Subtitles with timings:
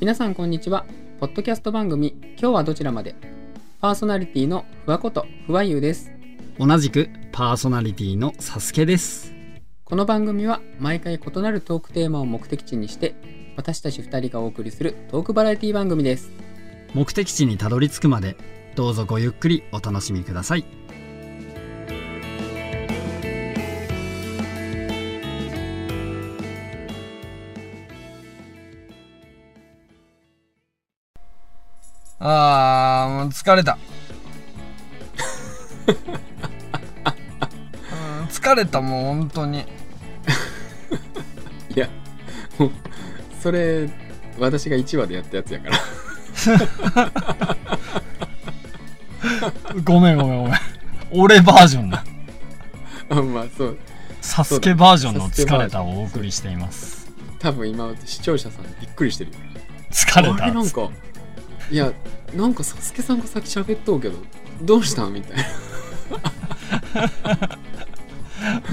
[0.00, 0.86] 皆さんこんにちは。
[1.20, 3.14] ポッドキャスト番組今日はどちらまで。
[3.82, 6.10] パーソナリティのふわことふわゆうです。
[6.58, 9.34] 同じくパーソナリティのサスケです。
[9.84, 13.14] この番組は毎回異なるトークテーマを目的地にして
[13.58, 16.30] 私たち2人がお送りするトークバラエティ番組です。
[16.94, 18.38] 目的地にたどり着くまで
[18.76, 20.64] どうぞごゆっくりお楽しみください
[32.20, 33.78] あー、もう疲れた。
[38.20, 39.60] うん疲れた、もう本当に。
[41.74, 41.88] いや
[42.58, 42.70] もう
[43.42, 43.88] それ
[44.38, 45.78] 私が1話でやったやつやから
[49.84, 50.54] ごめんごめんごめん。
[51.12, 52.04] 俺バージョンだ。
[53.10, 53.78] あまあそう
[54.20, 57.08] サスケバージョンの疲れたをお送りしています。
[57.38, 59.38] 多分今視聴者さんびっくりしてるよ
[59.90, 60.74] 疲れあれなんた。
[60.74, 60.88] か
[61.70, 61.92] いや
[62.34, 64.16] なんかサスケさんが先喋っとうけど
[64.62, 65.44] どうしたんみたいな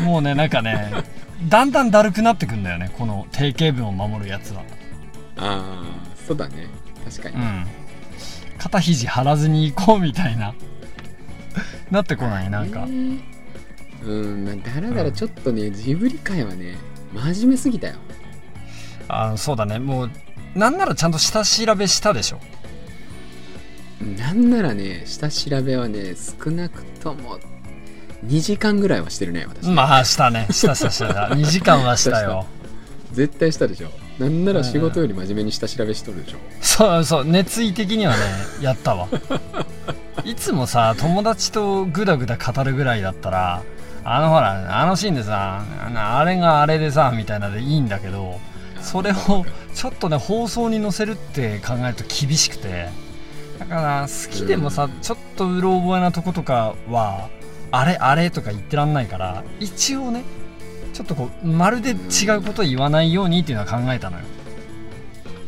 [0.03, 0.91] もうね、なんかね、
[1.49, 4.61] だんだんだるくなってくんだよね、この定型文を守るやつは。
[5.38, 5.83] ああ
[6.27, 6.67] そうだね
[7.05, 7.66] 確かに、うん。
[8.58, 10.53] 肩肘張らずに行こうみたいな。
[11.92, 12.86] なってこない、なんか。
[12.86, 13.19] ね
[14.03, 16.77] うんなんかだらだらちょっとね、ジブリ界はね
[17.14, 17.95] 真面目すぎたよ
[19.08, 20.11] あの、そうだね、もう、
[20.55, 22.39] なんならちゃんと下調べしたでしょ。
[24.01, 27.39] なんならね下調べはね少なくとも
[28.25, 30.47] 2時間ぐらいはしてるね私、まあ、したね。
[30.51, 31.29] したしたした。
[31.35, 32.45] 2時間はしたよ。
[33.11, 33.89] 絶対したでしょ。
[34.19, 37.25] なんなら仕事より真面目に下調べしとるでしょ、そうそう。
[37.25, 38.23] 熱意的にはね
[38.61, 39.07] やったわ。
[40.23, 43.61] いつもさ友達とグダグダ語るぐらいだったら
[44.03, 45.63] あのほらあのシーンでさ
[45.95, 48.39] あれがあれでさみたいなでいいんだけど
[48.81, 52.89] それをちょっとね放送に載せるって考えると厳しくて
[53.59, 57.29] だから好きでもさちょっとうろ覚えなとことかは
[57.71, 60.23] あれあれとか言ってらんないから一応ね
[60.93, 64.23] ちょっとこうまるで違うことを言わないようにっていうのは考えたのよ。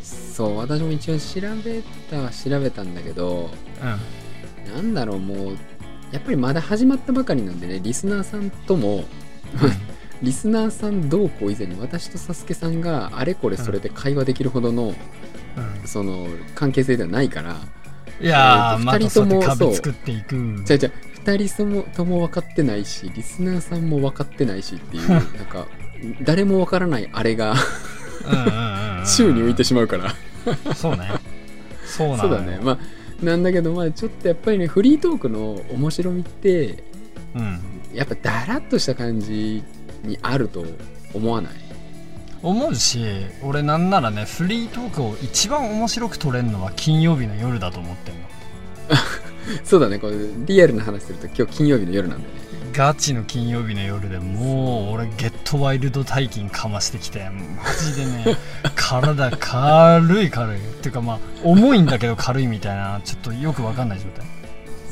[0.04, 3.50] そう私も一応調べたは調べたんだけど
[3.82, 4.74] うん。
[4.74, 5.58] なんだろうもう
[6.12, 9.04] やっぱりまだ始まったばかりなんでねリスナーさんとも
[10.22, 14.96] リスナーさんどうこう以前に私とサスケさんがあれこれそれで会話できるほどの、うん。
[15.88, 17.58] その関係性ではないから
[18.22, 20.62] いやー、えーとまた二人ともそう作っていく。
[20.66, 25.68] じゃあじゃあ2人ともとも分かってないしリスナーさんも分かってないしっていう なんか
[26.24, 27.56] 誰も分からないあれが
[29.06, 30.14] 宙に浮いてしまうから
[30.76, 31.10] そうね。
[31.86, 36.84] そうなだねまあなんだけどまあちょっとやっぱりねフリートークの面白みって
[37.36, 37.60] うん。
[37.94, 39.64] やっぱだらっとした感じ
[40.04, 40.64] にあると
[41.14, 41.54] 思わない？
[42.42, 43.06] 思うし、
[43.44, 48.22] 俺なんならね、フリートークを一番面白く撮れるのは金曜日の夜だと思ってんの。
[49.64, 52.34] そうだねこれリアルな話すると今日金曜日の夜なんでね。
[52.74, 58.38] ガチの金曜日の夜でもう俺ゲットワイルド大金かましてきてマジでね
[58.76, 60.58] 体軽い軽い。
[60.58, 64.26] っていうかまあ重いんだけど軽いみたいなちょっとよくわかんない状態。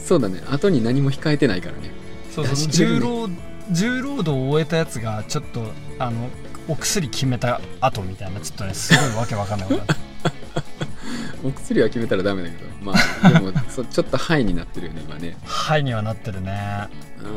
[0.03, 1.91] そうだね後に何も控えてないからね。
[2.33, 3.29] そうそう重労
[3.71, 6.29] 重労働を終えたやつがちょっとあの
[6.67, 9.95] お薬決めた後みたいなちょっとねすごいわけわかんないことだ
[11.43, 15.37] お薬は決めたらダメだけどまあでもそちょっとハイになってるよね今ね。
[15.45, 16.87] はいにはなってるね。
[17.21, 17.27] う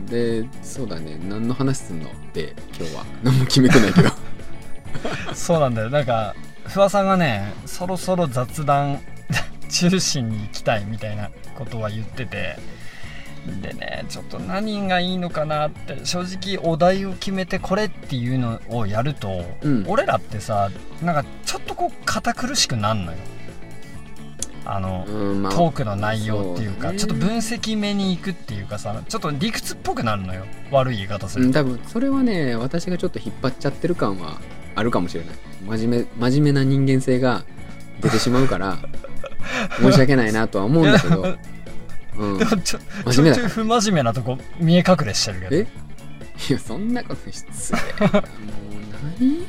[0.00, 0.06] ん。
[0.06, 1.18] でそうだね。
[1.28, 3.04] 何の話すんのって今日は。
[3.22, 4.10] 何も決めてないけど。
[5.34, 5.90] そうなんだよ。
[5.90, 6.34] なんか
[6.66, 9.00] 不破さんがねそろそろ雑談
[9.68, 12.56] 中心に行きたいみたいなことは言ってて
[13.60, 19.84] でねちょっと何がいいのかなって正直お題を決めてこれっていうのをやると、うん。
[19.88, 20.70] 俺らってさ
[21.02, 23.18] なんかちょっとこう堅苦しくなんのよ。
[24.64, 26.98] あの、うんまあトークの内容っていうかね。
[26.98, 30.44] ちょっと分析目に行くっていうかさちょっと理屈っぽくなるのよ。
[30.70, 34.40] 悪い言い方すると、うん多分それはね私がちょっと引っ張っちゃってる感は
[34.76, 35.34] あるかもしれない。
[35.78, 37.44] 真面目真面目な人間性が
[38.00, 38.78] 出てしまうから
[39.80, 41.36] 申し訳ないなとは思うんだけど、
[42.16, 42.84] うん、でもちょち
[43.16, 45.56] 真面目だからょいちょい不真面目なとこ見え隠れしてるけど。
[45.56, 45.66] え？
[46.50, 48.22] いやそんなこと失礼もう
[49.20, 49.46] 何？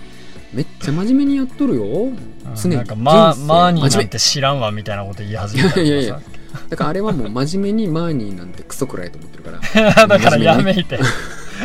[0.54, 1.84] めっちゃ真面目にやっとるよ。
[1.84, 2.76] うん常に。
[2.76, 9.60] なんかマ人生マーニー真面なんて知らんわみたいなこと言い始めたいやいやいや目だからあれはもう真面目にマーニーなんてクソくらいと思ってるから。
[10.08, 11.00] だからやめいて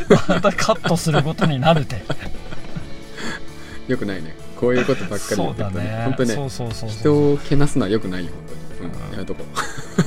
[0.08, 2.02] またカットすることになるて。
[3.88, 4.34] よくないね。
[4.56, 6.02] こういうことばっかりってるとねね。
[6.04, 6.48] 本当ね。
[6.88, 9.44] 人をけなすのはよくないよ本当に、うん、やめとこ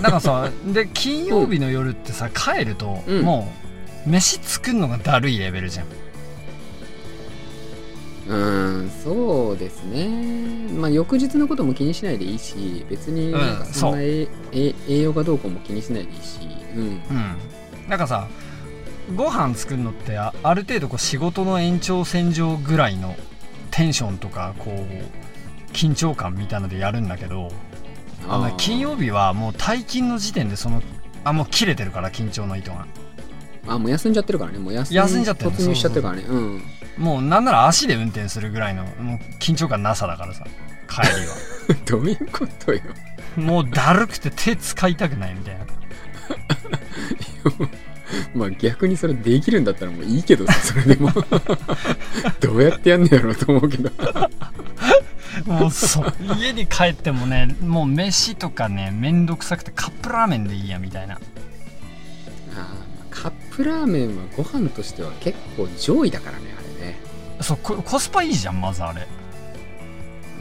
[0.01, 3.23] なんかさで金曜日の夜ってさ帰ると、うん。
[3.23, 3.51] も
[4.05, 5.87] う飯作るのがだるいレベルじゃん。
[8.27, 10.07] うーんそうですね。
[10.73, 13.69] まあ翌日のことも気にしないでいいし別になんかう。
[13.69, 16.39] んそんなええ栄養がどうこうも気にしないでいいし。
[16.75, 16.81] うん。
[16.81, 17.01] うん。
[17.89, 18.27] なんかさ
[19.15, 23.15] ご飯作るのってあある程度こう仕事の延長線上ぐらいの
[23.71, 27.51] テンションとかこう緊張感みたいのでやるんだけど
[28.27, 28.55] あのー。
[28.57, 30.81] 金曜日はもう退勤の時点でその
[31.23, 32.85] あもう切れてるから緊張の糸が。
[33.67, 34.59] あもう休んじゃってるからね。
[34.59, 35.51] もう休休んじゃってる。
[35.51, 36.23] 突入しちゃってるからね。
[36.27, 36.61] うん。
[36.97, 40.45] もうなんなら足で運転するぐらいのもう緊張感なさだからさ。
[40.89, 41.35] 帰りは。
[41.85, 42.81] どういうことよ。
[43.35, 45.65] もうだるくて手使いたくないみたいな。
[48.35, 51.11] まあ逆にそれできるんだったらもういいけどさそれでも。
[52.41, 53.89] どうやってやんねやろうと思うけど
[55.45, 61.15] もうそう家に帰ってもねもう飯とかねめんどくさくてカップラーメンでいいやみたいな。
[61.15, 61.21] あー
[63.09, 66.99] カップラーメンはご飯としては結構上位だからねあれね。
[67.41, 69.07] そうココスパいいじゃんまずあれ。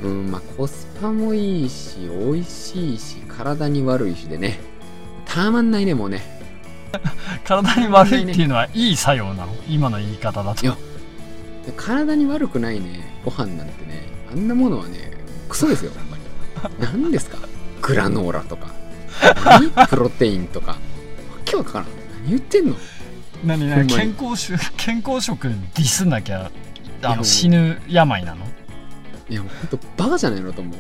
[0.03, 4.61] うんまあコスパもいいし美味しいし体に悪いしでね。
[5.27, 6.23] たまんないねもうね。
[7.45, 9.55] 体に悪いっていうのはいい作用なの？
[9.69, 10.65] 今の言い方だと。
[10.65, 10.77] いや
[11.67, 14.03] で体に悪くないねご飯なんてね
[14.33, 15.13] あんなものはね
[15.49, 16.23] クソですよ ほんまに。
[17.03, 17.39] 何ですか？
[17.83, 18.69] グラノーラとか。
[19.45, 19.71] 何？
[19.89, 20.73] プロテインとか。
[20.73, 20.77] わ
[21.45, 21.89] けわからん。
[22.25, 22.77] 何言ってんの？
[23.45, 23.87] 何何？
[23.87, 26.51] 健康食健康食ディスんなきゃ
[27.03, 28.45] あの死ぬ病なの？
[29.29, 30.79] いやもうほんとバカじゃないのと思う。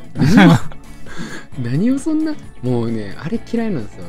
[1.63, 4.05] 何をそんなもうねあれ嫌いなんですよ。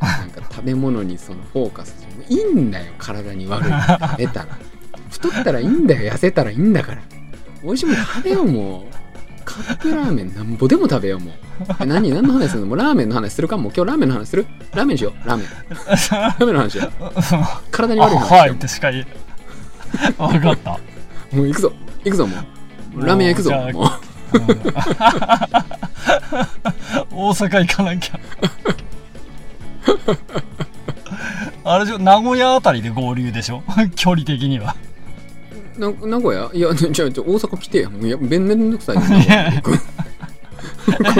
[0.00, 1.94] なんか食べ物にそのフォーカスし
[2.28, 3.80] ていいんだよ体に悪いの。
[3.80, 4.58] 食べたら。
[5.10, 7.02] 太ったらいいんだよ痩せたらいいんだから
[7.66, 8.84] 美味しいもの食べようもう。
[9.44, 11.34] カップラーメンなんぼでも食べようもう。
[11.80, 12.10] え何？
[12.10, 12.68] 何の話するの？
[12.68, 13.56] もうラーメンの話するか？
[13.56, 14.46] もう今日ラーメンの話する？
[14.72, 15.28] ラーメンしよう。
[15.28, 15.46] ラーメン。
[15.48, 16.90] ラーメンの話しよう。
[17.72, 19.06] 体にあ悪い話しはいよってしか言え
[20.16, 20.78] 分かった。
[21.32, 21.72] うもう行くぞ。
[22.04, 22.36] 行くぞも
[22.96, 23.04] う。
[23.04, 23.50] ラーメン屋行くぞ。
[23.50, 23.90] もうじゃあもう。
[27.10, 28.20] 大阪行かなきゃ。
[31.64, 31.98] あれでしょ？
[31.98, 33.62] 名古屋あたりで合流でしょ？
[33.96, 34.76] 距離的には
[35.78, 36.50] な名古屋？
[36.52, 37.90] いや、 じゃあ、じゃあ大阪来てや。
[37.90, 38.96] もういや、めんどくさい。
[39.66, 39.72] こ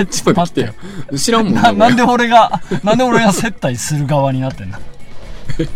[0.00, 0.74] っちまで来てよ。
[1.16, 4.78] 知らんもんななんで俺がなんで俺が接待する側になってんの？
[5.58, 5.66] 屋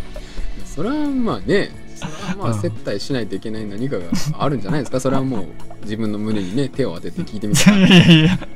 [0.65, 4.05] それはまあね、それはまあうん接待しないといけない何かが
[4.39, 5.01] あるんじゃないですか？
[5.01, 5.45] それはもう
[5.83, 7.79] 自分の胸にね、手を当てて聞いてみたら。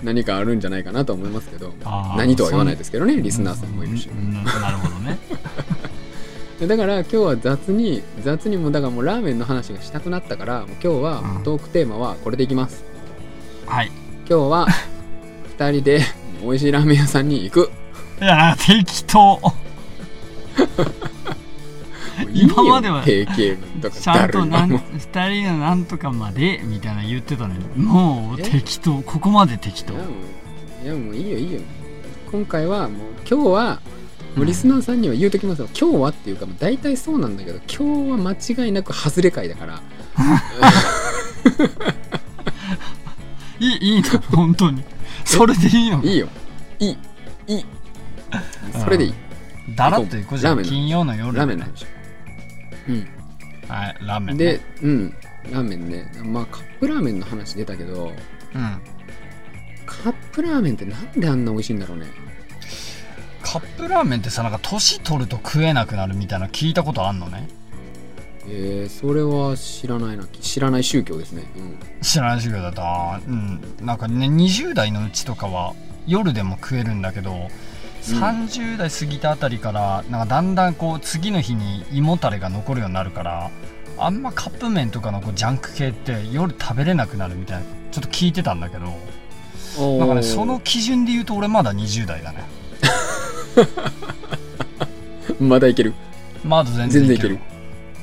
[0.04, 1.74] 何かあるんじゃないかなと思いますけど。
[2.16, 4.08] 何とは言わないですけどね、リスナーさんもいるし。
[4.08, 5.13] うんうんなるほどね
[6.66, 11.42] だから今日は雑に、雑にもだからもうラーメンの話がしたくなったから、もう今日はうん。
[11.42, 12.84] トークテーマはこれでいきます。
[13.66, 13.90] はい。
[14.28, 14.66] 今日は
[15.58, 16.00] 2人で
[16.42, 17.70] 美味しいラーメン屋さんに行く。
[18.20, 19.40] いや適当。
[22.32, 24.84] 今までは定型文とかちゃんとなんだるいも。
[24.92, 28.44] う2人のなんとかまでみたいな言ってたのにもうえ？
[28.44, 29.02] 適当。
[29.02, 29.94] ここまで適当。
[29.94, 29.96] い
[30.86, 31.60] やもういいよいいよ。
[32.30, 33.80] 今回はもう今日は
[34.36, 39.80] もうリスナーさんには言うときますよ、今日はっていうか大体そうなんだけど今日は間違いなく外れ会だから。
[43.60, 44.82] いいいいの本当に。
[45.24, 46.02] それでいいの？
[46.02, 46.28] いいよ。
[46.80, 46.98] いい。
[47.46, 47.66] いい。
[48.72, 49.14] それでいい。
[49.76, 50.62] だらっと行こうじゃん。
[50.62, 51.36] 金曜の夜。
[51.36, 51.86] ラーメンの話。
[52.88, 53.08] うん。
[53.68, 54.44] はいラーメンね。
[54.44, 55.14] で、うん。
[55.52, 56.10] ラーメンね。
[56.24, 58.12] まあカップラーメンの話出たけど
[58.54, 58.80] うん。
[59.86, 62.06] カップラーメンってなんであんな美味しいんだろうね
[63.44, 67.48] カップラーメンってさなんか年取ると食えなくなるみたいな聞いたことあんのね？
[68.46, 71.44] えー、それは知らないな知らない宗教ですね。
[71.56, 71.78] うん。
[72.02, 73.86] 知らない授業だとあーうん。
[73.86, 75.74] なんかね20代のうちとかは
[76.06, 77.48] 夜でも食えるんだけど
[78.02, 83.50] 30代過ぎたあたりからなんかだんだんこう次の日に胃もたれが残るようになるから
[83.96, 88.84] あんまカップ麺とかのこうジャンク系って夜食べれなくなるみたいなちょっと聞いてたんだけど
[89.98, 92.44] なんかねその基準で言うと俺まだ20代だね
[95.40, 95.92] まだいける。
[96.44, 97.08] まだ全然いける。
[97.08, 97.38] 全然いける。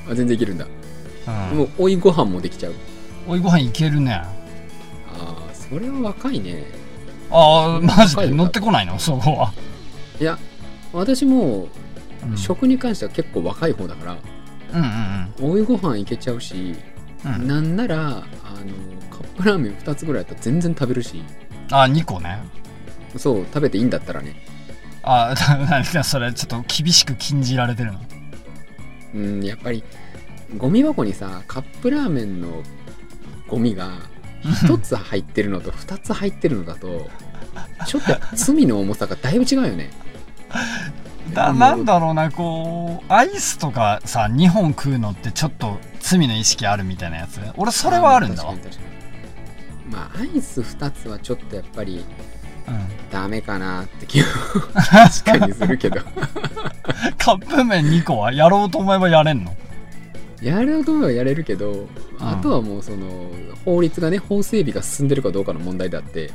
[0.09, 0.67] あ全然いけるんだ、
[1.51, 1.57] うん。
[1.59, 2.73] もう追いご飯もできちゃう。
[3.27, 4.13] おいご飯いけるね。
[4.13, 4.27] あ
[5.17, 6.63] あそれは若いね。
[7.29, 8.29] ああマジで？
[8.29, 8.97] 乗ってこないの？
[8.99, 9.53] そこは。
[10.19, 10.37] いや
[10.93, 11.67] 私も
[12.29, 12.37] うん。
[12.37, 14.17] 食に関しては結構若い方だから、
[14.73, 14.83] うん
[15.43, 16.75] うん追いご飯いけちゃうし、
[17.25, 17.35] うん。
[17.35, 18.21] うんなんならあの
[19.09, 21.23] カップラーメン2つぐらいだったら全然食べるし。
[21.71, 22.39] あ2個ね。
[23.17, 24.35] そう食べていいんだったらね
[25.03, 25.33] あ
[25.69, 27.99] 何だそれちょっと厳しく禁じられてるの？
[29.15, 29.83] うんやっぱり
[30.57, 32.61] ゴミ箱にさカップラーメンの
[33.47, 33.89] ゴミが
[34.43, 37.09] 1つ入ってるのと 2つ入ってるのだと
[37.85, 39.89] ちょっと罪の重さがだいぶ違うよね。
[41.33, 47.39] だなんだろうなこうアイスとかさ2本食うのってちょっと罪の意識あるみたいなやつ？
[47.55, 48.53] 俺それはあるんだわ。
[49.89, 52.05] まあアイス2つはちょっとやっぱりうん
[53.11, 54.25] ダメかなって気が
[54.73, 56.01] 確かにするけど。
[57.17, 59.55] カップ麺2個はやろうと思えばやれんの？
[60.41, 61.87] やろうと思えばやれるけど、
[62.19, 63.29] あとはもうその
[63.63, 66.31] 法律がね法整備が進んでるかどうかの問題であって、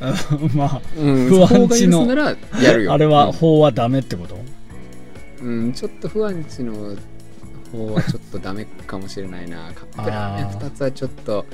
[0.54, 2.92] まあうん、不安地のならやるよ。
[2.94, 4.38] あれは法はダメってこと？
[5.42, 6.96] うん、うんちょっと不安地の
[7.72, 9.72] 方はちょっとダメかもしれないな。
[9.74, 10.58] カップラーメンあー。
[10.58, 11.44] 2つはちょっと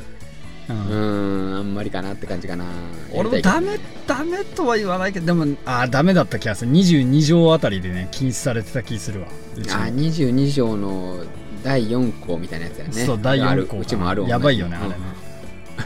[0.68, 2.64] ううんーんあんまりかなって感じかな。
[3.12, 6.72] 俺もダメダメとは言わないけどでもあーダメだった気がする。
[6.72, 9.28] 22条あたりでね禁止されてた気するわ。
[9.70, 11.24] あも22条の
[11.62, 12.92] 第4項みたいなやつやね。
[12.92, 14.28] そう第4ある項うちもあるわ。
[14.28, 14.96] やばいよねあれね、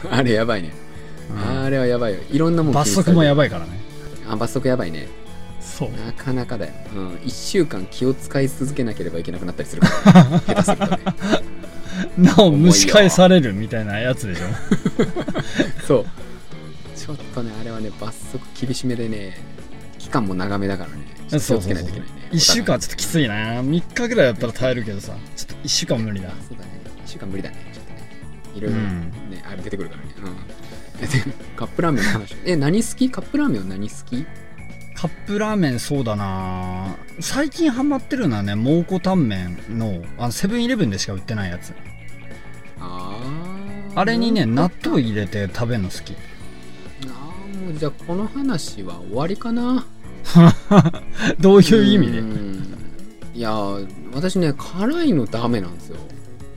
[0.03, 0.73] う んあれやばいね、
[1.31, 1.63] うん。
[1.63, 2.19] あれはやばいよ。
[2.31, 3.79] いろんなもん罰則もやばばいからね。
[4.29, 5.07] あ罰則やばいね。
[5.59, 5.89] そう。
[6.05, 10.23] なかなかだよ、うん、1週間気を使い続けなければいけなくなったりするから。
[10.41, 10.99] 下手するとね
[12.17, 14.45] なお蒸し返されるみたいなやつでしょ。
[15.87, 16.05] そう。
[16.95, 19.37] ちょっとねあれはね罰則厳しめでね
[19.97, 21.05] 期間も長めだからね。
[21.29, 22.29] 気をつけないといけないね。
[22.31, 23.61] 1週間はちょっときついな。
[23.61, 25.13] 3日ぐらいだったら耐えるけどさ。
[25.35, 26.29] ちょっと1週間無理だ。
[26.29, 26.71] あそうだね。
[27.05, 27.55] 1週間無理だね。
[27.73, 28.07] ちょっとね
[28.55, 30.13] いろいろうんね、あれ出てくるからね。
[30.17, 31.01] うん。
[31.01, 31.07] で
[31.55, 32.35] カップラーメンの話。
[32.45, 33.09] え何好き？
[33.09, 34.25] カップラーメンは何好き？
[34.95, 36.95] カップラーメンそうだな。
[37.19, 41.73] 最近ハマってるのはね蒙古タンメンのあのセブンイレブンでしか売ってないやつ
[43.95, 46.13] あれにね納あ豆入れて食べるの好き。
[46.13, 49.85] ーもうじゃあこの話は終わりかな。
[51.39, 52.23] どういう意味で？
[53.33, 53.51] いや
[54.13, 55.97] 私ね辛いのダメなんですよ。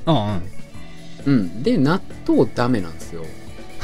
[0.07, 0.43] うん。
[1.27, 1.63] うん。
[1.63, 3.25] で納豆ダメなんですよ。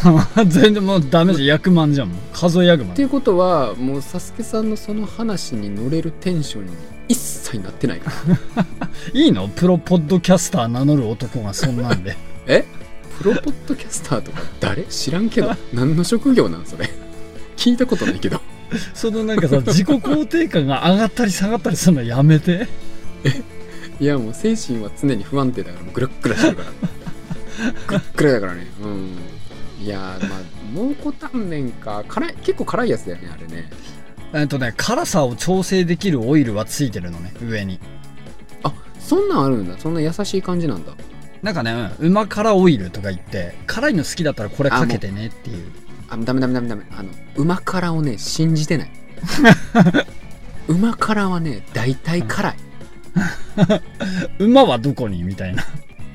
[0.47, 1.47] 全然もうダメじゃん。
[1.47, 2.09] 役満じゃん。
[2.09, 2.93] もう数え役満。
[2.93, 6.73] っていうことはもうサスケさんのその話に乗れるテンションに
[7.09, 8.11] 一切なってないか
[8.57, 8.67] ら。
[9.13, 9.49] いいの？
[9.49, 12.17] プロポッドキャスター名乗る男がそんなんで。
[12.47, 12.65] え？
[13.21, 14.85] プロポッドキャスターとか誰？
[14.85, 15.51] 知らんけど。
[15.75, 16.89] 何の職業なんそれ？
[17.55, 18.41] 聞いたことないけど。
[18.95, 22.67] そのなんかさ自己肯定感が上がったり下がったりするのやめて。
[24.01, 26.71] いやもう精神は常に不安定だからもうグラッグラしてるから。
[27.89, 28.67] グラッグラだからね。
[28.83, 29.19] うん。
[29.83, 30.41] いやーまあ
[30.73, 32.03] 蒙古タンメンか。
[32.09, 33.69] 辛い結構辛いやつだよねあれね。
[34.33, 37.79] えっとね辛さを調整できるオイルはついてるのね上に。
[38.63, 39.77] あそんなんあるんだ。
[39.77, 40.95] そんな優しい感じなんだ
[41.43, 45.73] なんかねうま辛オイルとか言って辛いの好きだったらこれかけてねっていう。
[46.09, 46.83] あダメダメダメダメ。
[46.97, 48.91] あのうま辛をね信じてない。
[50.69, 52.57] うま辛はね大体辛い。
[54.39, 55.65] 馬はどこにみたいな。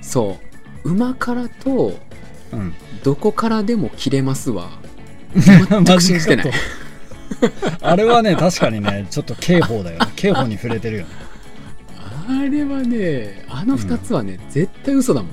[0.01, 0.39] そ
[0.83, 0.89] う。
[0.91, 1.99] うま辛と
[2.51, 2.73] うん。
[3.03, 4.69] どこからでも切れますわ。
[5.35, 6.51] 全く信じてない。
[7.81, 10.07] あれはね確かにねちょっと刑法だよね。
[10.15, 11.24] 刑法に触れてるよね
[12.27, 15.31] あれはねあの2つはね、絶対嘘だもん。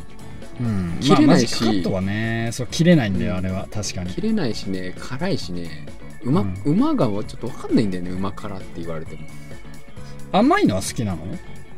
[0.61, 0.63] う
[0.97, 0.99] ん。
[1.01, 1.65] 切れないし。
[1.65, 3.67] まあカットはねそう切れないんだよあれは。
[3.73, 4.13] 確かに。
[4.13, 5.87] 切れないしね辛いしね。
[6.23, 6.55] 馬、うん。
[6.65, 9.23] 馬がちょっと分かんないんだよね馬辛って言われても。
[10.33, 11.23] 甘いのは好きなの？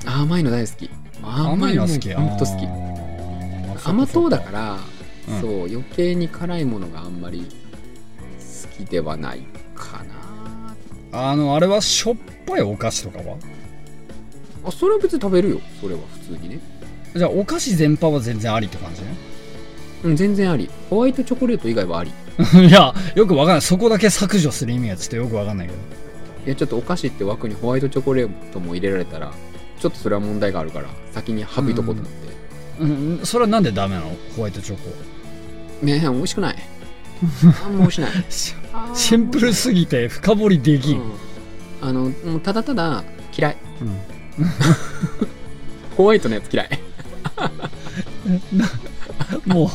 [0.06, 0.90] あ甘いの大好き。
[1.23, 2.12] 甘いの好き。
[2.12, 2.61] ほんと好き。
[2.61, 2.68] き
[3.87, 4.78] 甘党だから、
[5.28, 5.40] うん。
[5.40, 10.02] そう余計に辛いものがあんまり好きではないか
[11.12, 11.26] な。
[11.30, 13.37] あのあれはしょっぱいお菓子とかは？
[14.64, 15.61] あそれは別に食べるよ。
[15.80, 16.61] それは普通にね。
[17.14, 19.14] じゃあお菓子全般は全然ありって感じね？
[20.04, 20.68] うん全然あり。
[20.90, 22.11] ホワイトチョコレート以外はあり。
[22.66, 23.62] いやよくわかんない。
[23.62, 25.78] そこだけ削除する意味がちょっとよくわかんないけど。
[26.47, 29.33] いやちょっとお菓子って枠にホワイトチョコレートも入れられたら
[29.80, 32.11] ちょっとそれは問題があるから先に省いとこうと思って、
[32.80, 34.14] うんそれはなんでダメなの？
[34.37, 34.90] ホワイトチョコ。
[35.87, 36.56] ねえ美味しくない。
[37.64, 38.11] あんま美味しくない。
[38.94, 41.12] シンプルすぎて深掘りできん、うん。
[41.80, 43.04] あのもうただただ
[43.37, 43.56] 嫌い。
[43.80, 44.13] うん
[45.97, 46.69] ホワイトのやつ嫌い。
[49.47, 49.71] も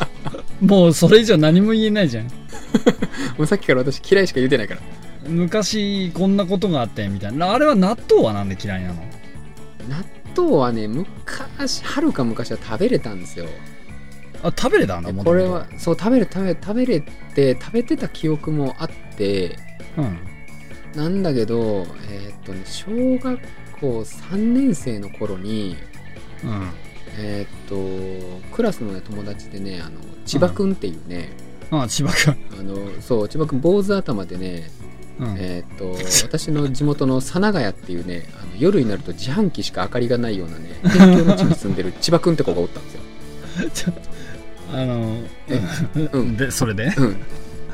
[0.62, 2.26] うもうそれ以上何も言えないじゃん。
[3.38, 4.82] もうさっきから私嫌いしか言ってないから。
[5.28, 7.54] 昔こんなことがあってみたいな。
[7.54, 8.96] あれは納豆はなんで嫌いなの？
[9.88, 10.04] 納
[10.36, 13.46] 豆はね昔はるか昔は食べれたんですよ。
[14.44, 15.00] あ食べれた？
[15.00, 17.02] んだもこれはそう食べれ食べ食べれ
[17.34, 19.58] て食べてた記憶もあって。
[19.98, 20.18] うん。
[20.96, 22.92] なんだけどえーっとね小
[23.24, 23.40] 学
[23.80, 25.76] 校3年生の頃に
[26.44, 26.70] うん。
[27.18, 31.32] えーっとクラスの、ね、友達でねあの千葉くんっていうね、
[31.72, 34.70] あ千葉君あのそう千葉くん坊主頭でね、
[35.20, 35.36] うん。
[35.38, 43.02] えーっと私の地元の佐長谷っていうねあの夜になると自販機しか明かりがないようなね辺境の地に住んでる千葉くんって子がおったんですよ。
[43.74, 44.02] ちょっと
[44.72, 45.18] あの
[45.50, 45.62] え
[46.14, 46.38] うん。
[46.38, 46.94] でそれで？
[46.96, 47.18] うん、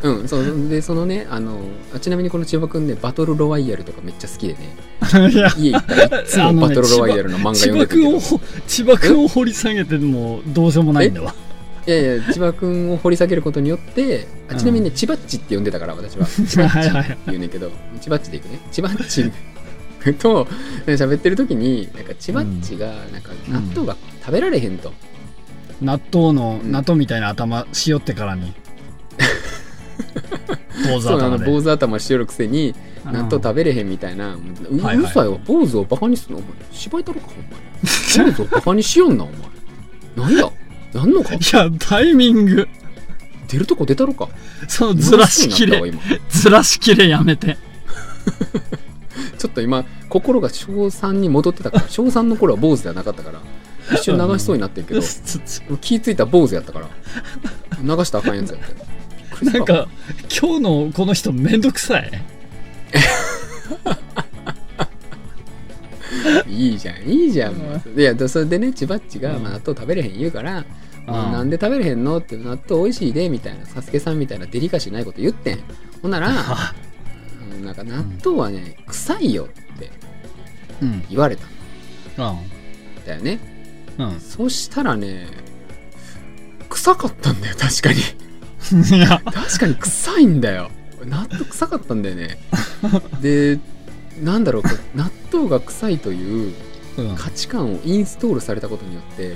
[0.03, 1.59] うんそうでそのねあの
[1.93, 4.75] あちなみにこの千葉くんねバトルロワイヤルとかめっちゃ好きでね。
[5.31, 5.49] いや。
[5.57, 8.19] 家行ったらいつもバトルロワイヤルの漫画千読んで葉君をる。
[8.19, 11.33] けど千葉君を掘り下げてもどうしようもないんだわ。
[11.87, 16.25] いやいや千葉くんを掘り下げることによってあちなみにね、千葉っちって呼んでたから私は。
[16.47, 17.71] 千葉っちって言うねんけど
[18.01, 18.59] 千葉っちでいくね。
[18.71, 19.31] 千葉っち
[20.13, 20.47] と
[20.85, 24.93] 喋ってる時になんか千葉っちがなんか納豆が食べられへんと、
[25.81, 28.53] 納豆の納豆みたいな頭しよってからに
[30.89, 31.46] 坊主頭で。
[31.46, 32.74] 坊主頭しよるくせに
[33.05, 33.13] うん。
[33.13, 34.39] 納豆食べれへんみたいな、う
[34.72, 35.05] うはいはい。
[35.05, 36.39] るさいわ坊主をバカにするの？
[36.39, 36.51] お前。
[36.72, 37.27] 芝居だろか？
[37.27, 38.32] お前。
[38.32, 39.24] 坊主をバカにしよんな？
[39.24, 39.38] お前。
[40.15, 40.51] なんや？
[40.94, 41.34] やんのか？
[41.36, 42.67] いやタイミング。
[43.48, 44.29] 出るとこ出たろか？
[44.67, 45.94] そのずらしきれ
[46.29, 47.58] ずらしきれやめて。
[49.38, 51.86] ちょっと今心が小3に戻ってたから。
[51.89, 53.41] 小3の頃は坊主ではなかったから。
[53.94, 55.01] 一瞬流しそうになってるけど。
[55.79, 56.89] 気付いたら坊主やったから。
[57.84, 58.86] 流したらあかんやつやった
[59.54, 59.88] なんか
[60.42, 62.12] 今日のこの人めんどくさい？
[66.48, 67.54] いいじゃんいいじゃん、
[67.96, 70.65] いやでそれでねちばっちが、納豆食べれへん言うから、
[71.08, 71.13] うん。
[71.13, 72.18] なんで食べれへんの？
[72.18, 75.60] って納豆美味しいでみたいなサスケさんみたいなデリカシーないこと言ってん。
[76.01, 79.92] ほんならうん なんか納豆はね、臭いよって
[80.82, 81.04] うん。
[81.10, 81.50] 言われたん
[82.30, 82.38] うん。
[83.06, 83.39] だよね。
[83.98, 84.20] うん。
[84.20, 85.27] そしたらね
[86.70, 88.00] 臭かったんだよ確かに
[88.72, 89.22] いや。
[89.25, 90.72] 確かに臭いんだよ。
[91.05, 92.38] 納豆臭かったんだよね。
[93.22, 93.60] で
[94.22, 94.63] なんだろう
[94.95, 96.53] 納豆が臭いという
[96.98, 97.15] うん。
[97.15, 99.36] 価値観をインストールされたことによって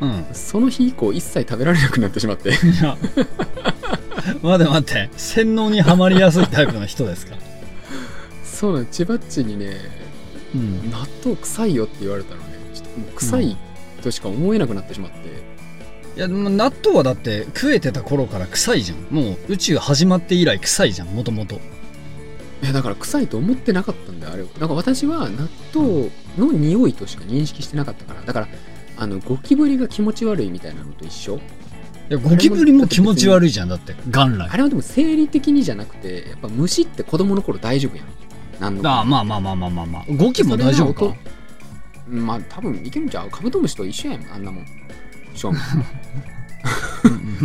[0.00, 0.26] うん。
[0.32, 2.50] その日以降一切食べられなくなってしまって。
[2.50, 2.52] い
[2.82, 2.96] や。
[4.42, 5.10] 待って待って。
[5.16, 7.36] 洗脳にはまりやすいタイプの人ですか？
[8.44, 8.86] そうなの。
[8.86, 9.76] 千葉っちにね
[10.54, 10.90] うん。
[10.90, 13.56] 納豆臭いよって言われたらねちょっともう臭い
[14.02, 15.16] としか思えなくなってしまって、
[16.16, 18.98] いやでも納豆はだって食えてた頃から臭いじゃん。
[19.14, 28.22] もう宇宙始まって以来臭いじゃんもともといやだから臭いと思ってなかったんだよあれなんか私は納豆の匂いとしか認識してなかったから。
[28.22, 28.48] だから
[28.96, 31.36] あのゴキブリが気持ち悪いみたいなのと一緒。
[31.36, 31.40] い
[32.08, 34.48] やゴキブリも気持ち悪いじゃんだって元来。
[34.50, 38.06] あれはでも生理的にじゃなくてやっぱ虫って子供の頃大丈夫やん。
[38.58, 40.04] なんのああまあまあまあまあまあまあ。
[40.16, 41.14] ゴキも大丈夫か？
[42.08, 43.28] まあ多分いけるんちゃう？
[43.28, 44.66] カブトムシと一緒やんあんなもん。
[45.34, 45.58] 正味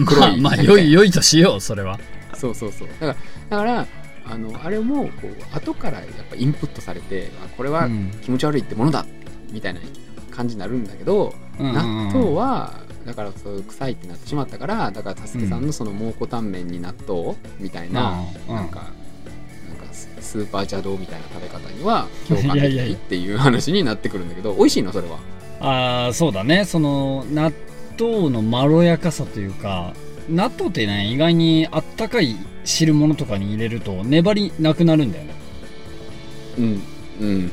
[0.05, 1.99] 黒まあいまあ 良い良いとしようそれは。
[2.35, 2.87] そうそうそう。
[2.99, 3.15] だから
[3.49, 3.87] だから
[4.25, 8.11] あのあれもこう後からやっぱインプットされてあこれはうん。
[8.23, 9.05] 気持ち悪いってものだ
[9.51, 9.79] みたいな
[10.29, 11.75] 感じになるんだけど、うんうんうん。
[11.75, 12.73] 納豆は
[13.05, 18.83] だからそういう臭いってなってしまったからだからたすけさんのその蒙古タンメンに納豆みたいな、うんなんか
[19.67, 24.93] なんかススーパー邪道みたいな食べ方には共感できいやいややないいっていう話になってくるんだけど美味しいの？
[24.93, 25.17] それは。
[25.59, 26.63] ああそうだね。
[26.65, 27.51] その納
[28.01, 29.93] 豆のまろやかさというか
[30.29, 35.33] 納豆ってね意外にあったかい汁物とかに入れると粘りなくなるんだよね。
[36.57, 36.81] うん
[37.19, 37.51] うん。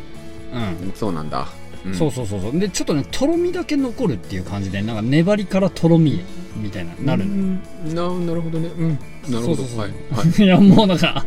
[0.85, 0.93] うん。
[0.95, 1.49] そうなんだ、
[1.85, 1.95] うん。
[1.95, 2.59] そうそうそうそう。
[2.59, 6.23] でちょっとねとろみだけ残るっていう感じでなんか粘りからとろみ
[6.57, 7.43] みたいななるのよ。
[7.87, 7.95] うん。
[7.95, 8.69] ななるほどね。
[8.69, 8.99] うん。
[9.31, 9.47] なるほど。
[9.47, 9.81] そうそうそう。
[9.81, 11.25] はい、はい、 いやもうなんか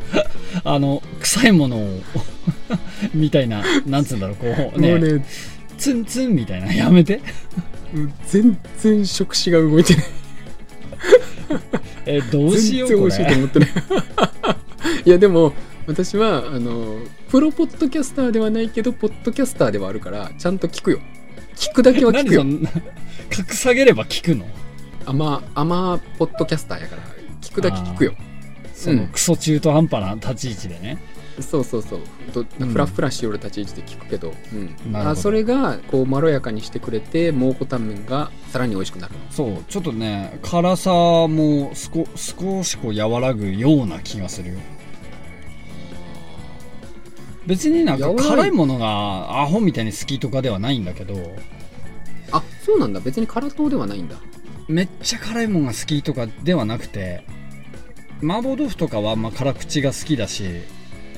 [0.63, 2.01] あの臭いものを
[3.13, 5.25] みたいななんつうんだろうこうねもうね
[5.77, 7.15] ツンツンみたいなやめて。
[7.15, 7.80] うん
[8.27, 10.05] 全然触手が動いてない。
[12.05, 13.69] えどうしようこ全然美味しいとれ思ってない。
[15.05, 15.53] いやでも
[15.87, 16.99] 私はあの
[17.29, 20.99] プロポッドキャスターではないけどポッドキャスターではあるからちゃんと聞くよ。
[21.55, 22.45] 聞くだけは聞くよ。
[23.29, 24.45] 格下げれば聞くの？
[25.05, 27.03] アマアマポッドキャスターやから
[27.41, 28.13] 聞くだけ聞くよ。
[28.73, 30.97] そのクソ中途半端な立ち位置でね、
[31.41, 31.99] そうそうそう。
[32.33, 32.69] とうん。
[32.69, 34.95] フラフラしよる立ち位置で聞くけど,、うん。
[34.95, 39.15] あそれがこうまろやかにしてくれて蒙古タンメンがさらに美味しくなる。
[39.29, 39.63] そう。
[39.67, 44.59] ちょっとね辛さもすこ少しこう和らぐような気がするよ。
[47.47, 51.15] 別になんか辛いものがアホみたいに好きとかではないんだけど。
[52.31, 52.99] あそうなんだ。
[52.99, 54.15] 別に辛党ではないんだ。
[54.67, 57.25] めっちゃ辛いものが好きとかではなくて
[58.23, 60.43] 麻婆豆腐とかはまあ辛口が好きだし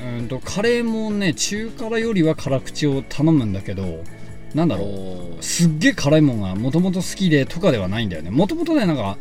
[0.04, 4.04] うんとカレーもね中辛よりは辛口を頼むんだけど
[4.54, 4.86] なんだろ
[5.40, 8.30] うすっげえ辛いもんがもともと好きでとかではないんだよね。
[8.30, 9.18] もともとねなんか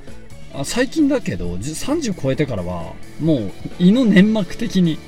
[0.55, 4.99] あ最近だけどじ30超えてからはもう胃の粘膜的に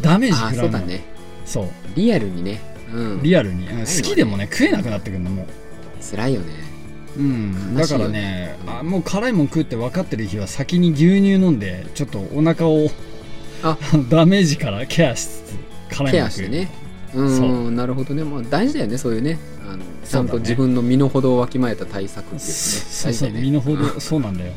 [0.00, 1.04] ダメージあ食らうのそうだね。
[1.44, 1.68] そう。
[1.96, 2.60] リアルにね。
[2.92, 3.22] うん。
[3.22, 5.46] リアルに、好きでもね食えなくなってくるのもう。
[6.00, 6.72] 辛いよね。
[7.16, 12.88] うん、だからねねうんあもう辛いもん食うって分かってる日は先に牛乳飲んでちょっとお腹を
[13.62, 13.78] あ。
[14.08, 15.56] ダメージからケアしつ
[15.90, 16.70] つ辛いケもん食うアしてね
[17.14, 19.38] うそんなるほどね、まあ、大事だよねそういうね。
[19.68, 22.46] あのちゃんと自分の身の程をわきまえた対策っていうのね。
[22.48, 24.52] そうそう身の程 そうなんだよ。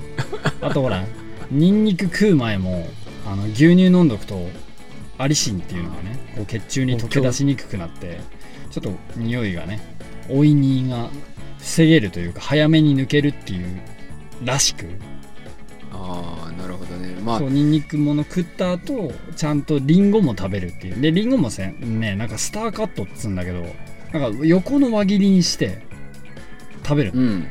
[0.62, 1.04] あとほら
[1.52, 2.88] ニンニク食う前も
[3.26, 4.50] あの牛乳飲んどくと
[5.18, 8.20] アリシンっていうのがねこう血中に溶け出しにくくなって
[8.72, 9.80] ちょっと匂いがね
[10.30, 11.10] おいにが
[11.60, 13.66] 防げるというか早めに抜けるっていう
[14.44, 14.86] らしく
[16.08, 17.16] ああなるほどね。
[17.24, 21.02] まあそうニンニクもの食った後ちゃんとリンゴも食べるっていう。
[21.02, 23.66] でリンゴもせねなんかスターカットっつうんだけど
[24.14, 25.82] なんか横の輪切りにして
[26.84, 27.12] 食べる。
[27.16, 27.48] うん。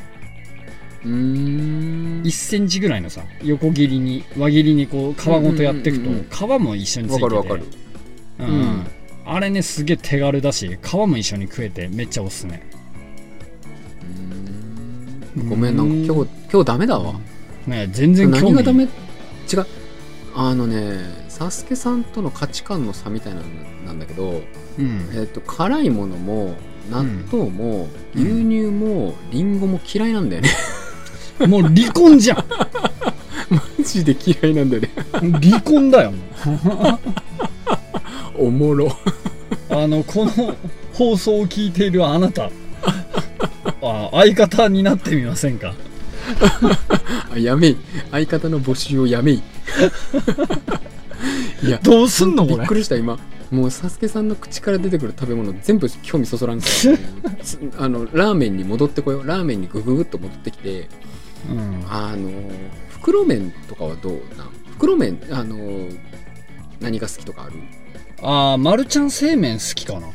[1.04, 2.22] うーん。
[2.22, 6.28] 1センチぐらいのさ横切りに輪切りにこう皮ごとやっていくと、うんうんうん。
[6.28, 7.24] 皮も一緒についてて。
[7.24, 7.64] わかるわかる。
[8.38, 8.46] うん。
[8.46, 8.86] うん。
[9.26, 12.62] あれねすげえ手軽だし皮も一緒に食えてめっちゃおすすめ。
[15.36, 15.48] うーん。
[15.48, 17.18] ごめんなんか今日今日ダメだわ
[17.66, 18.84] ね全然興味何がダメ？
[18.84, 19.66] 違う。
[20.36, 20.98] あのね
[21.28, 23.46] サスケさんとの価値観の差みたいなの
[23.86, 24.42] なんだけど、
[24.78, 25.08] うん。
[25.14, 26.54] えっと辛いものも
[26.90, 28.22] 納豆もうん。
[28.22, 30.50] 牛乳もリンゴも嫌いなんだよね。
[31.48, 32.38] もう離婚じゃん。
[33.50, 34.90] マジで嫌いなんだよね。
[35.42, 36.12] 離婚だよ。
[38.38, 38.96] おもろ。
[39.70, 40.56] あのこの
[40.92, 42.50] 放送を聞いているあなた。
[43.82, 45.74] あ相方になってみませんか？
[47.32, 47.76] あやめい。
[48.10, 49.42] 相方の募集をやめい。
[51.62, 52.56] いやどうすんのこれ？
[52.58, 53.18] びっくりした今。
[53.50, 56.66] もうサスケさんの口から出てくる食べ物全部興味そそらんか
[57.22, 59.26] らつあのラーメンに戻ってこよう。
[59.26, 60.88] ラーメンにグググっと戻ってきて。
[61.50, 61.84] うん。
[61.88, 62.30] あの
[62.88, 64.48] 袋麺とかはどうなん？
[64.72, 65.56] 袋麺あの
[66.80, 67.52] 何が好きとかある？
[68.22, 70.06] ああマルちゃん製麺好きかな。
[70.06, 70.10] あ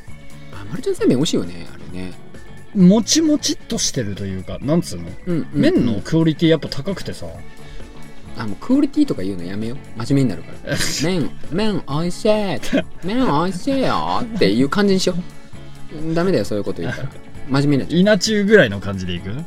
[0.69, 2.13] マルちゃん製麺美味しいよねあれね
[2.75, 5.09] もちもちっとしてるというかなんつうの？
[5.27, 5.47] うん、うん。
[5.53, 7.25] 麺のクオリティやっぱ高くてさ。
[8.37, 9.77] あもうクオリティとか言うのやめよう。
[10.05, 10.77] 真面目になるから。
[11.03, 12.29] 麺麺美味しい。
[13.03, 15.15] 麺美味しいよっていう感じにしよ
[16.11, 16.13] う。
[16.13, 17.09] ダメだよそういうこと言ったら。
[17.49, 17.99] 真面目になっちゃう。
[17.99, 19.29] 稲中ぐらいの感じでいく？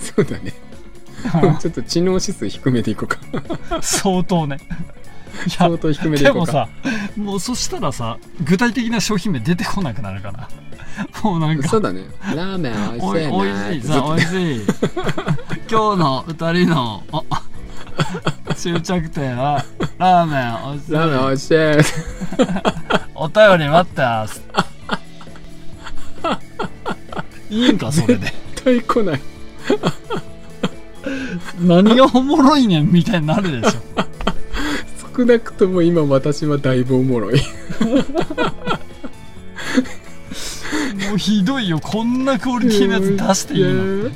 [0.00, 0.52] そうだね。
[1.60, 3.18] ちょっと知能指数低めでいこうか。
[3.82, 4.58] 相当ね
[5.48, 6.52] 相当低めでいこうか。
[6.52, 6.68] でもさ
[7.16, 10.48] もうそしたらさ具体的な商品名出てこなくなるから。
[11.22, 12.04] もうなんかそうだね。
[12.34, 14.60] ラーメン美おい味しいねおいしいさおいしい。
[15.70, 17.42] 今日の二人のあ
[18.54, 19.64] 終着点は
[19.98, 20.92] ラーメンおいしい。
[20.92, 21.54] ラーメン美味しい。
[23.14, 24.42] お便り待ってます。
[27.50, 28.26] いいんかそれで。
[28.26, 29.20] 絶対来ない。
[31.60, 33.80] 何がおもろいねんみたいになるでしょ
[35.16, 37.36] 少なくとも今私はだいぶおもろい。
[37.36, 37.40] も
[41.14, 41.78] うひどいよ。
[41.78, 44.10] こんなクオリティのやつ出していいの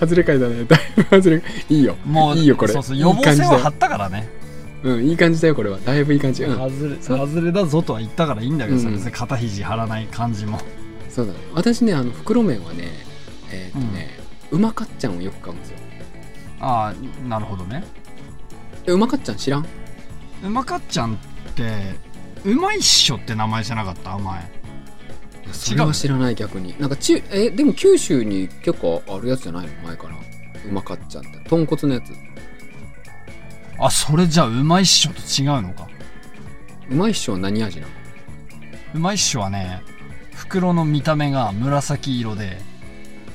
[0.00, 1.96] 外れ会だねだいぶ外れいいよ。
[2.04, 2.72] もういいよこれ。
[2.72, 2.96] そうそう。
[2.96, 4.28] 予防線は張ったからね。
[4.82, 5.78] うんいい感じだよこれは。
[5.78, 6.44] だいぶいい感じ。
[6.44, 6.56] うん。
[6.56, 8.94] 外れ外れだぞとは言ったからいいんだけどさ、うん。
[8.94, 10.58] 別に肩肘張らない感じも。
[11.08, 11.38] そうだね。
[11.54, 12.90] 私ねあの袋麺はね
[13.50, 14.10] えーっとね、
[14.50, 15.78] うまかっちゃんをよく買うんですよ。
[16.60, 17.84] ああなるほどね。
[18.86, 19.66] えうまかっちゃん知らん？
[20.44, 21.16] うまかっちゃんっ
[21.54, 21.94] て
[22.44, 24.18] うまいっしょって名前じゃなかった？
[24.18, 24.50] 前。
[25.52, 26.78] それは知らない逆に。
[26.78, 29.72] なんかちえでも九州に結構あるやつじゃないの？
[29.84, 30.16] 前から。
[30.16, 31.38] うまかっちゃんって。
[31.48, 32.12] 豚骨のやつ。
[33.78, 35.88] あそれじゃあうまいっしょと違うのか？
[36.90, 37.92] うまいっしょは何味なの？
[38.94, 39.82] うまいっしょはね
[40.34, 42.58] 袋の見た目が紫色で。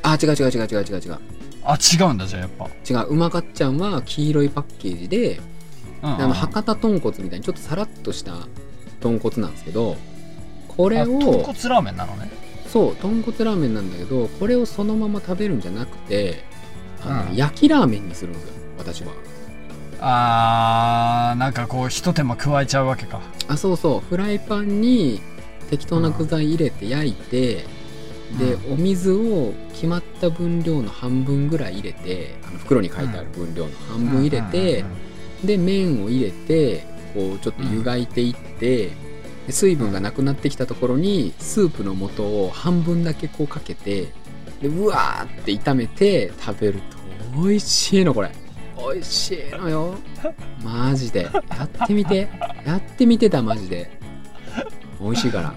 [0.03, 1.19] あ違う違う違う違う違う違う。
[1.63, 2.69] あ違うんだじゃあやっぱ。
[2.89, 3.07] 違う。
[3.09, 5.41] うまかっちゃんは黄色いパッケージで
[6.03, 6.23] うんうんうん。
[6.23, 8.47] あの博多豚骨みたいにちょっとさらっとした
[9.01, 9.97] 豚骨なんですけど
[10.67, 12.29] これあを豚骨ラーメンなのね。
[12.67, 16.43] そう豚骨ラーメンなんだけどこれをそのまま食べるんじゃなくて
[17.03, 17.35] あの、うん。
[17.35, 19.11] 焼きラーメンにするんですよ私は。
[20.01, 23.21] あーなんかこうひと手間加えちゃうわけか。
[23.47, 23.99] あそうそう。
[23.99, 25.21] フライパンに
[25.69, 27.65] 適当な具材入れて焼いて、
[28.37, 35.08] でうお水を決まった分量の半分ぐらい入れてあの袋に書いてある分量の半分入れて、うんうんうん
[35.43, 38.91] で麺を入れてこうちょっと湯がいていって、
[39.47, 44.09] で水分がなくなってきたところにスープの素を半分だけこうかけて
[44.61, 46.97] でうわーって炒めて食べると。
[47.35, 48.31] 美味しいのこれ。
[48.77, 49.95] 美味しいのよ。
[50.63, 51.23] マジで。
[51.23, 52.29] やってみて。
[52.65, 53.89] やってみてたマジで。
[54.99, 55.53] 美味しいから。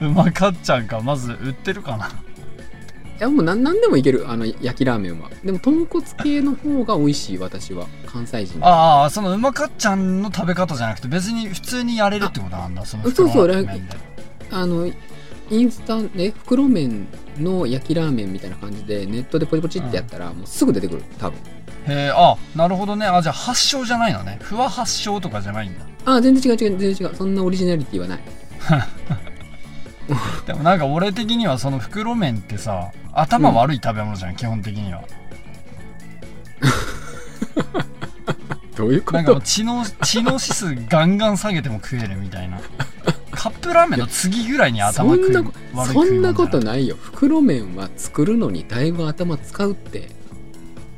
[0.06, 1.00] うまかっちゃんか。
[1.00, 2.06] まず売ってるかな。
[2.06, 2.10] い
[3.18, 4.28] やもう何何でもいける。
[4.28, 5.30] あの焼きラーメンは。
[5.44, 7.86] でも豚骨系の方が美味しい私は。
[8.06, 8.66] 関西人。
[8.66, 13.96] ああそのうまかっちゃんの食べ方じゃなくて別に普通にやれるってことなんだそのそうそう袋ラーメンで。
[14.50, 14.90] あの
[15.48, 17.06] インスタね袋麺
[17.38, 21.38] の焼きラーメンみたいな感じでネットでポチポチってやったらもうすぐ出てくる多分。
[21.88, 23.06] へえあなるほどね。
[23.06, 24.38] あじゃあ発祥じゃないのね。
[24.42, 25.86] ふわ発祥とかじゃないんだ。
[26.04, 27.16] あ全然違う違う全然違う。
[27.16, 28.20] そんなオリジナリティはない。
[30.46, 35.02] でもなんか俺的にはその袋麺ってさ頭悪い食べ物じゃん、基本的には。
[38.76, 42.60] どういうこなんか知能知能指数ガンガン下げても食えるみたいな。
[43.30, 45.52] カップラーメンの次ぐらいに頭食いそんな
[45.86, 46.96] そんなこといないよ。
[47.00, 50.10] 袋麺は作るのにだいぶ頭使うって。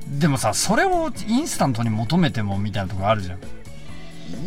[0.09, 3.39] でもさそれをインスタントに求めてもみたいなとこあるじゃん。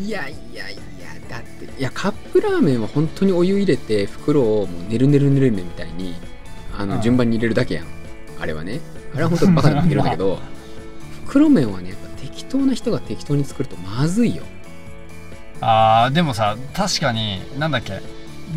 [0.03, 0.81] いやいやいや
[1.29, 6.15] だっていやカップラーメンは本当にお湯入れて袋をもうねるねるねるねみたいに
[6.81, 7.01] あのうん。
[7.01, 7.85] 順番に入れるだけやん、
[8.39, 8.79] あれはね。
[9.13, 10.39] あれは本当にバカでもできるんだけど、
[11.25, 14.43] 袋麺はねやっぱ適当な人が適当に作るとまずいよ。
[15.61, 18.01] あーでもさ確かになんだっけ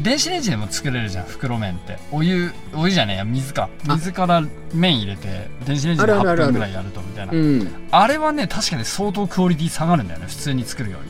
[0.02, 1.98] 電子レンジでも作れるじゃん袋麺って。
[2.10, 3.68] お湯お湯じゃねえや水か。
[3.86, 3.94] あ。
[3.94, 7.32] 水から麺入れて電子レンジで8あるあるあるある分ぐらいやるとみたいな。
[7.32, 7.70] うん。
[7.90, 11.08] あれはね確かに相当クオリティ下がるんだよね普通に作るより。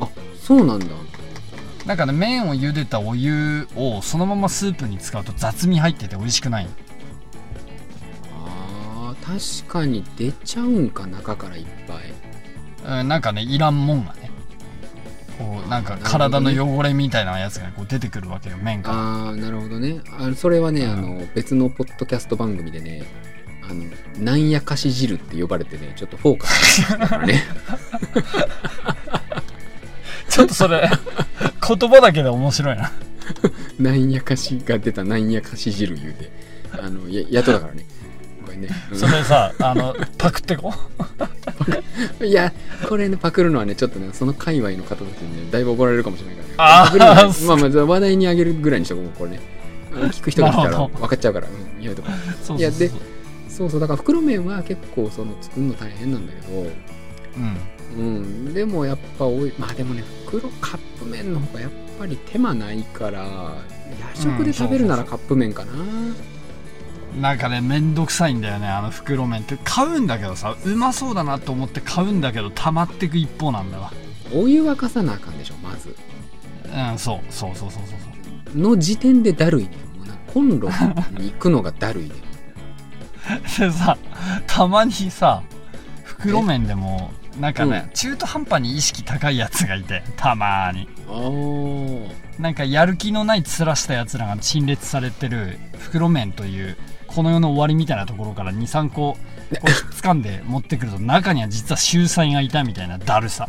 [0.00, 0.08] あ
[0.40, 0.86] そうなんだ
[1.86, 6.68] なんかね麺を茹でたお湯をそのままスープに使うと雑味入ってて美味しくない。
[8.44, 13.00] あー確かに出ちゃうんか中からいっぱい。
[13.00, 14.30] うんなんかねいらんもんがね。
[15.38, 18.96] こうなんか体の汚れみたいなやつがこう出てくるわけよ麺から。
[18.96, 20.00] ああなるほどね。
[20.18, 20.92] あそれはね、うん。
[20.92, 23.02] あの別のポッドキャスト番組でね
[23.68, 23.84] あの
[24.18, 27.42] なんやかし汁って呼ばれてねちょっとフォーカスしてたからね。
[30.28, 30.88] ちょっとそれ
[31.66, 32.92] 言葉だけで面白いな。
[33.78, 36.30] なんやかしが出たなんやかし汁言うて。
[36.72, 37.84] あのややっとだからね。
[38.44, 38.98] これね、うん。
[38.98, 40.72] それさあのパクってこ
[42.20, 42.52] いや
[42.88, 46.48] これねパクるのはねちょっとねその界隈の方たちにねだいぶ怒られるかもしれないから。
[46.48, 47.46] ねあーパクるのはそう。
[47.48, 49.40] まあまあ話題にあげるぐらいにしとこうこれね。
[49.92, 52.58] 聞く人が来たら 分かっちゃうから、うん、やめとこうそうそうそう。
[52.58, 52.90] いやで
[53.48, 56.66] そうそうだから袋麺は結構その作るの大変なんだけど
[57.36, 57.56] うん。
[57.94, 58.02] う
[58.50, 59.52] ん、でもやっぱ多い。
[59.58, 63.54] まあでもね袋カップ麺の方がやっぱり手間ないから
[64.14, 65.72] 夜食で食べるならカップ麺かな、
[67.20, 69.58] なんかねめんどくさいんだよねあの袋麺って。
[69.64, 73.92] 買うんだけどさうまそうだなと思って買うんだけど溜まってく一方なんだわ。
[74.34, 75.94] お湯沸かさなあかんでしょまず。
[76.64, 77.98] うんそうそうそうそうそう。
[78.00, 79.70] そうの時点でだるいね。
[79.98, 80.70] もうなコンロ
[81.18, 82.14] に行くのがだるいね。
[83.58, 83.96] でさ
[84.46, 85.42] たまにさ
[86.04, 92.22] 袋麺でもなんかね、中途半端に意識高いやつがいてたまーに。
[92.38, 99.18] なんかやる気のない面したやつらが陳列されてる袋麺というこの世の終わりみたいなところから23個こ
[99.50, 103.48] う 掴んで持ってくると中には実は秀才がいたみたいなだるさ。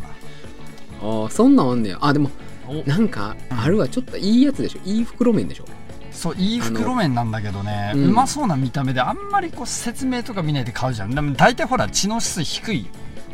[1.00, 1.98] あーそんなんあんねや。
[2.00, 2.30] あでも
[2.68, 2.88] お。
[2.88, 4.80] なんかあるわちょっといいやつでしょ。
[4.84, 5.64] いい袋麺でしょ。
[6.10, 8.14] そういい袋麺なんだけどねううん。
[8.14, 11.10] まそうな見た目であんまりこう説明とか見ないで買うじゃん。
[11.10, 12.86] でも大体ほら知能指数低い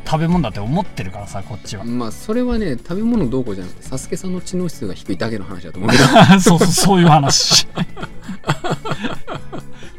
[0.06, 1.84] 食べ物だって思ってるからさこっちは。
[1.84, 6.04] まあそれはね食べ物どうこうじゃなくてサスケさんの知能指数が低いだけの話だと思うけど。
[6.40, 7.66] そうそうそういう話。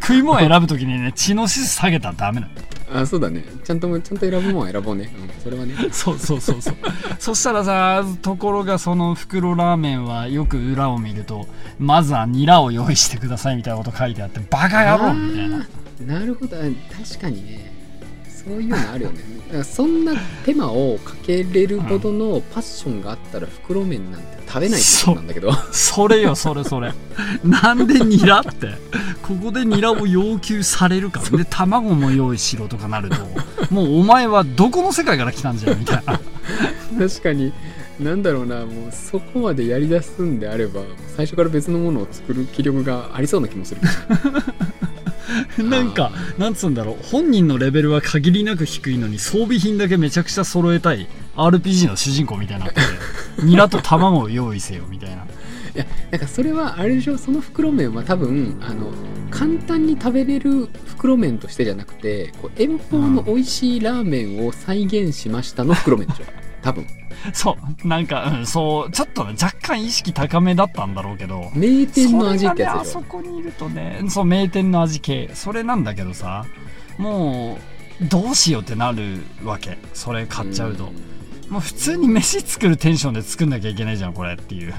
[0.01, 2.53] 食い物選ぶ時にね知能指数下げたらダメなの。
[2.93, 3.43] あそうだね。
[3.63, 5.75] ちゃんとちゃんと選ぶもんは選ぼうね、うん、それはね。
[5.91, 6.75] そうそうそうそう。
[7.19, 11.47] そしたらさところがその袋ラーメンはよく裏を見ると
[11.79, 15.67] まずはニラを用意してくださいみたいなこと書いてあってバカ野郎みたいな。
[16.05, 16.57] なるほど。
[16.57, 17.70] あ確かにね
[18.43, 19.19] そういうのあるよね。
[19.47, 20.13] だからそんな
[20.45, 25.53] 手間をかけれるほどのパッションがあったら袋麺なんて食べないってことなんだけど。
[25.71, 26.93] それよそれそれ。
[27.43, 28.73] なんでニラって？
[29.21, 31.21] ここでニラを要求されるか。
[31.29, 33.17] で卵も用意しろとかなると。
[33.69, 36.19] もうお前はどこの世界から来たんじゃんみたいな。
[36.97, 37.53] 確かに。
[37.99, 38.65] なんだろうな。
[38.65, 40.81] もうそこまでやりだすんであれば
[41.15, 43.87] 最初から別のものを作る気力がありそうな気もするけ
[44.29, 44.41] どね
[45.63, 47.05] なんかなんつうんだろう。
[47.05, 51.07] 本人のレベルは限りなく低いのに装備品だけめちゃくちゃ揃えたい。
[51.35, 52.87] RPG の主人公みたいになってて
[53.43, 55.25] ニラと卵を用意せよみたいな。
[55.73, 57.17] いやなんかそれはあれでしょ。
[57.17, 58.91] その袋麺は多分あの
[59.29, 66.23] 簡単に食べれる袋麺としてじゃなくてこう遠方の美味しいラーメンを再現しましたの袋麺でしょ。
[66.61, 66.85] 多分
[67.33, 71.51] そうなんか、うん、そうちょっとね若干意識高めだったんだろうけど。
[71.53, 75.29] 名店の味ってやつねあそこにいるとねそう名店の味系。
[75.33, 76.45] それなんだけどさ
[76.97, 77.57] も
[78.01, 79.77] うどうしようってなるわけ。
[79.93, 80.91] それ買っちゃうと、
[81.49, 84.73] もう普通に飯作るテンションで作んなきゃいけないじゃんこれっていう。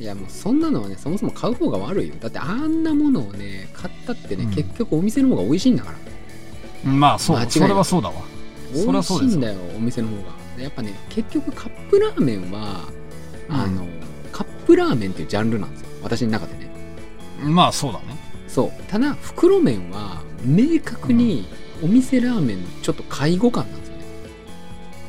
[0.00, 2.14] いやもうそんなのはねそもそも買う方が悪いよ。
[2.20, 4.50] だってあんなものをね買ったってね、うん。
[4.50, 6.90] 結局お店の方が美味しいんだから。
[6.90, 8.14] まあそうそれはそうだわ。
[8.74, 12.88] 美味しいんだよお店の方がやっぱね結局カップラーメンは、
[13.48, 13.54] うん。
[13.54, 13.86] あの
[14.32, 15.88] カップラーメンっていうジャンルなんですよ。
[16.02, 16.70] 私の中でね。
[17.44, 18.16] まあそうだね。
[18.48, 18.82] そう。
[18.88, 21.46] ただ袋麺は明確に
[21.82, 24.04] お店ラーメンのちょっと介護感なんですよね。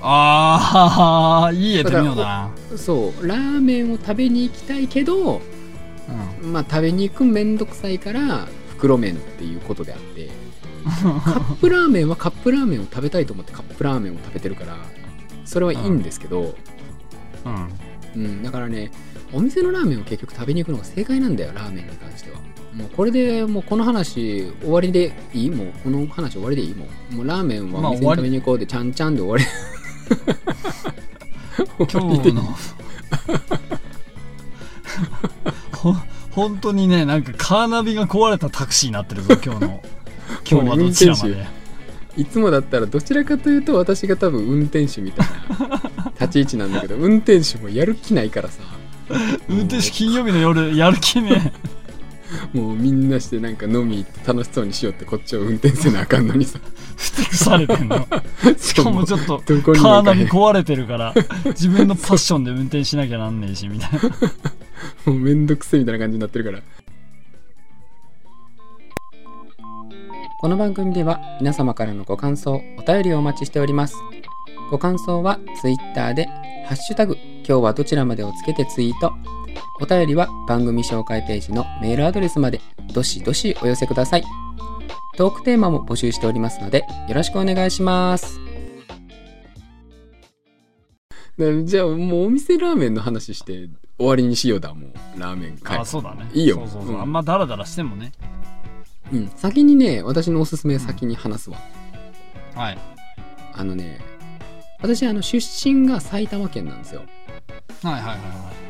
[0.01, 3.27] ああいい絵ようだなそう。
[3.27, 5.41] ラーメンを食べに行きたいけど
[6.41, 10.29] まあ食べに行くめんどくさいから袋麺っていうことであって。
[10.84, 14.75] カップラーメンはカップラーメンを食べたいと思ってカップラーメンを食べてるから
[15.45, 16.56] それはいいんですけど、
[17.45, 17.69] うん
[18.15, 18.91] うん、だからね
[19.32, 22.38] お店のラーメンを結局食べに行くのが正解なんだよラーメンに関しては。
[22.73, 25.51] もうこれでもうこの話終わりでいい？
[25.51, 26.73] もうこの話終わりでいい？
[26.73, 29.43] もんもうラーメンはお店に食べに行こうでちゃんちゃんで終わり。
[31.77, 32.41] 今日の
[35.71, 35.93] ほ
[36.32, 39.84] 本当にねなんかカーナビが壊れたタクシーになってるぞ今日の
[40.49, 41.45] 今日はどちらまで
[42.15, 45.28] いつもだったらどちらかというと私が多分運転手みたい
[45.60, 45.82] な
[46.19, 48.62] 立ち位置なんだけど運転手もやる気ないからさ。
[49.49, 51.52] 運転手金曜日の夜やる気ね。
[52.54, 56.60] もうみんなしてなんか飲み行って楽しそうにしようってこっちを運転せなあかんのにさ。
[56.95, 58.08] ふてくされてんの。
[58.58, 61.13] しかもちょっとカーナビ壊れてるから
[61.47, 63.99] 自分のパッションで運転しなきゃなんねえしみたいな。
[65.06, 66.60] もうめんどくせえみたいな感じになってるから
[70.43, 73.95] この番組では皆様からのご感想お便りをお待ちしております。
[74.69, 76.25] ご感想は Twitter で
[76.67, 77.15] 「ハッシュタグ
[77.47, 79.13] 今日はどちらまで」をつけてツイート。
[79.79, 82.60] お便りは番組紹介ページのメールアドレスまで
[82.93, 84.23] どしどしお寄せください。
[85.15, 88.41] トークテーマも募集しておりますのでよろしくお願いします。
[91.63, 94.91] じゃあもうお店ラーメンの話して終わりにしようだもう。
[95.17, 95.77] ラーメン会。
[95.77, 96.29] あそうだね。
[96.34, 96.58] いいよ。
[96.58, 98.12] そうそうそう、うんあんまダラダラしてもね
[99.13, 101.58] うん、先にね私のおすすめ先に話すわ、
[102.56, 102.78] はい。
[103.54, 103.99] あのね
[104.82, 107.04] 私あの出身が埼玉県なんですよ、
[107.84, 108.19] はいはいはい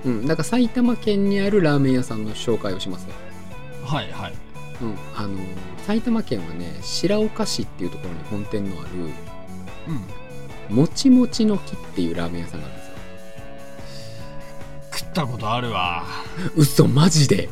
[0.06, 3.03] うん、だから埼玉県にあるラーメン屋さんの紹介をします。
[3.03, 3.13] よ、
[3.86, 4.21] はいはい。
[4.21, 4.34] はい
[4.82, 5.39] うん、あの
[5.88, 8.89] 埼玉県はね白岡市っていうところに本店のある
[10.69, 10.75] うん。
[10.75, 12.93] もちもちの木っていうラーメン屋さんがあるんですよ。
[14.93, 16.03] 食ったことあるわ。
[16.56, 17.49] 嘘マジで。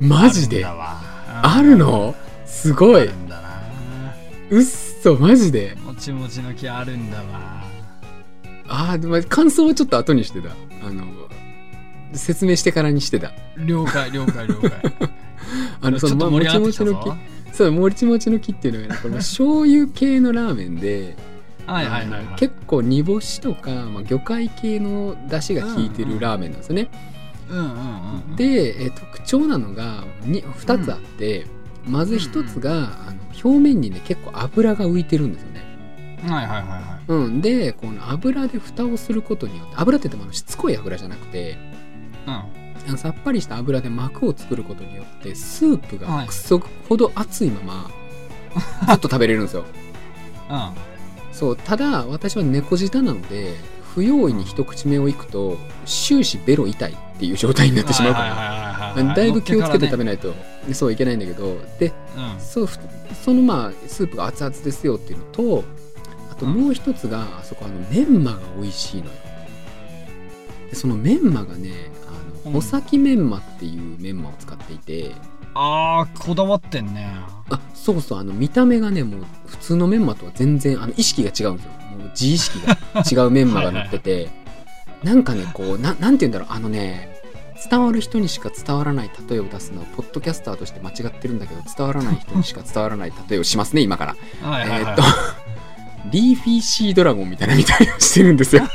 [0.00, 0.64] マジで。
[0.66, 2.14] あるの？
[2.54, 3.08] すごい。
[3.08, 4.14] んだな。
[4.50, 5.76] 嘘マジで。
[5.84, 7.64] もちもちの木あるんだわ。
[8.66, 10.50] ああでも感想はちょっと後にしてた。
[10.86, 11.04] あの
[12.12, 13.32] 説明してからにしてた。
[13.58, 14.70] 了解了解了解。
[15.82, 17.12] あのそのもちもちの木。
[17.52, 21.16] そうもちもちの木っていうのがね この醤油系のラーメンで
[21.66, 22.26] はいはいはい、はい。
[22.26, 26.88] あの、結構煮干しとか、まあ、魚介系の出汁が効いてるラーメンなんですよね、
[27.50, 31.46] うんうんで、えー特徴なのがに2つあって、
[31.86, 35.62] まず1つが、あの表面にね結構油が浮いてるんですよね、
[36.26, 41.54] はいはいはいはうん、でこの油で蓋をすることによって油って言ってもしつこい油じゃなくてい
[42.26, 46.26] あのさっぱりした油で膜を作ることによってスープはい。
[46.26, 47.90] がくそほど熱いまま
[48.86, 49.64] ずっと食べれるんですよ。
[50.48, 50.72] う んうん。
[51.32, 51.56] そう。
[51.56, 53.54] ただ私は猫舌なので
[53.94, 58.12] 不用意に一口目をいくと終始ベロ痛いっていう状態になってしまう。
[58.12, 58.18] か
[58.96, 60.34] らだいぶ気をつけて食べべないと。
[60.72, 61.56] そういけないんだけど。
[61.78, 62.40] でうん。
[62.40, 62.78] そうふ
[63.24, 65.64] そのまあスープが熱々ですよっていうのと
[66.30, 69.12] あともう一つがあそこあのメンマが美味しいのよ。
[70.70, 71.70] でそのメンマがね
[72.08, 72.12] あ
[72.46, 72.52] うん。
[72.52, 75.12] の穂先メンマっていうメンマを使っていて。
[75.56, 77.08] あーこだわってんね。
[77.48, 78.18] あそうそう。
[78.18, 81.72] あの見た目がねもう普通のメンマとは全然あの意識が違うんですよ
[82.18, 82.76] 自意識が
[83.22, 84.28] 違うメンマが乗ってて
[85.02, 86.48] なんかねこうななんて言うんだろう。
[86.50, 87.12] あのね
[87.70, 94.48] 伝わる人にしか伝わらない例えを出すのはポッドキャスターとして間違ってるんだけど伝わらない人にしか伝わらない例えをしますね 今から。
[94.48, 94.80] はいはいはい。
[94.82, 95.02] えーっと
[96.10, 98.68] リーフィーシードラゴンみたいな見た目をしてるんですよ。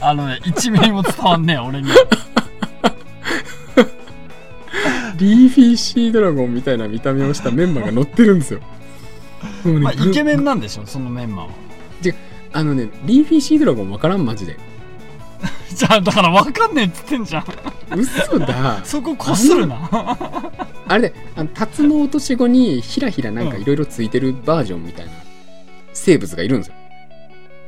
[0.00, 1.88] あのね1ミリも伝わんねえ 俺に。
[5.18, 8.60] リーフィーシードラゴンみたいな見た目をしたメンマが乗ってるんですよ
[9.64, 11.50] もうねまあイケメンなんでしょそのメンマは。
[12.54, 14.58] あのねリーフィーシードラゴンわからんマジで。
[15.74, 17.44] じゃあだから分かんねえっつってんじゃん。
[17.98, 18.80] 嘘だ。
[18.84, 19.88] そここするな。
[20.86, 25.12] あれであのタツノオトシゴにひらひらなんかいろいろついてるバージョンみたいな
[25.94, 26.74] 生物がいるんですよ。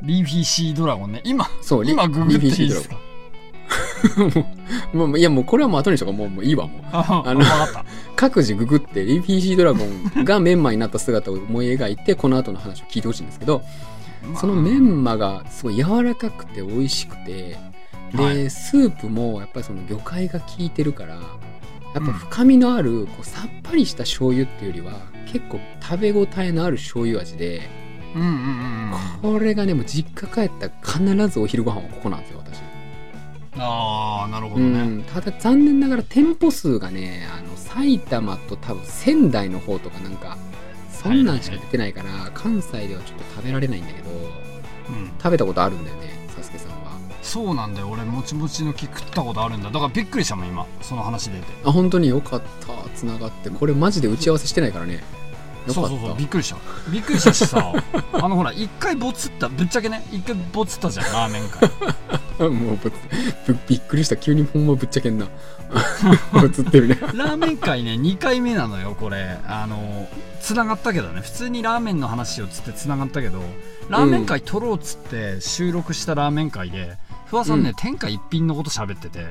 [0.03, 1.21] リーフィーシードラゴンね。
[1.23, 2.95] 今そうリ今ググっていいですか？
[4.93, 6.81] もういやもうこれはもう後にしとかもうもういいわもう。
[6.91, 7.41] ああの
[8.15, 13.61] 各自ググってリーフィーシードラゴンがメンマになった姿を思い描いてこの後の話を聞いてほしいんですけど
[14.39, 17.57] そのメンマがすごい柔らかくて美味しくて
[18.13, 18.49] で、はい。
[18.49, 21.21] スープもやっぱりその魚介が効いてるからや
[22.01, 24.99] っぱ深みのあるこうさっぱりした醤油っていうよりは
[25.31, 27.61] 結構食べ応えのある醤油味で
[28.15, 28.31] うんうんうん
[29.23, 29.33] うん。
[29.33, 32.39] これがねもう実家帰ったら必ずお昼ご飯はここなんですよ。
[32.39, 32.44] 私、
[33.57, 40.37] ああなるほうどね、ん、ただ残念ながら店舗数がねあの埼玉と多分仙台の方とかなんか
[40.91, 45.11] そんなんしか出てないから、関西ではちょっと食べられないんだけどうん。
[45.19, 46.97] 食べたことあるんだよねサスケさんは。
[47.21, 47.89] そうなんだよ。
[47.89, 49.69] 俺もちもちの木食ったことあるんだ。
[49.69, 50.65] だからびっくりしたもん今。
[50.81, 51.45] その話出て。
[51.63, 52.09] あ本当に？
[52.09, 52.89] よかった。
[52.95, 53.49] つながって。
[53.49, 55.03] これマジで打ち合わせしてないからね
[55.67, 56.57] そうそうそうびっくりした。
[56.91, 57.73] びっくりしたしさ
[58.13, 61.69] あのほら一回ボツったぶっちゃけね一回ボツったじゃんラーメン会。
[62.49, 62.91] もうぶ
[63.47, 64.17] ぶびっくりした。
[64.17, 65.27] 急にほんまぶっちゃけんな。
[66.43, 66.97] 映ってるね。
[67.13, 69.37] ラーメン会ね2回目なのよこれ。
[69.47, 70.07] あの
[70.41, 71.21] 繋がったけどね。
[71.21, 73.41] 普通にラーメンの話をつって繋がったけど
[73.89, 76.97] ラーメン会撮ろうっつって収録したラーメン会で
[77.27, 79.25] 不破さんね、うん天下一品のこと喋ってて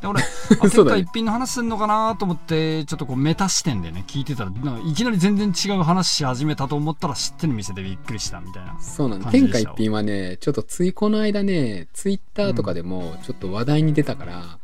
[0.00, 0.22] で俺
[0.60, 4.04] 天下一品の話すんのかなと思ってちょっとこうメタ視点でね。
[4.06, 4.50] 聞いてたら。
[4.84, 14.58] いきなり全然違う話し始めたと思ったら知ってる店でびっくりしたみたいなそうなの感じでした天下一品はねちょっとついこの間ねツイッターとかでもちょっと話題に出たから、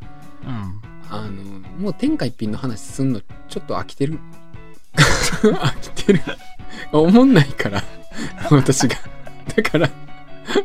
[0.45, 0.81] うん。
[1.09, 1.43] あの
[1.79, 4.19] もう天下一品の話すんのちょっと飽きてる？
[4.97, 6.21] 飽きてる？
[6.91, 7.83] 思んないから
[8.49, 8.95] 私が。
[9.55, 9.89] だから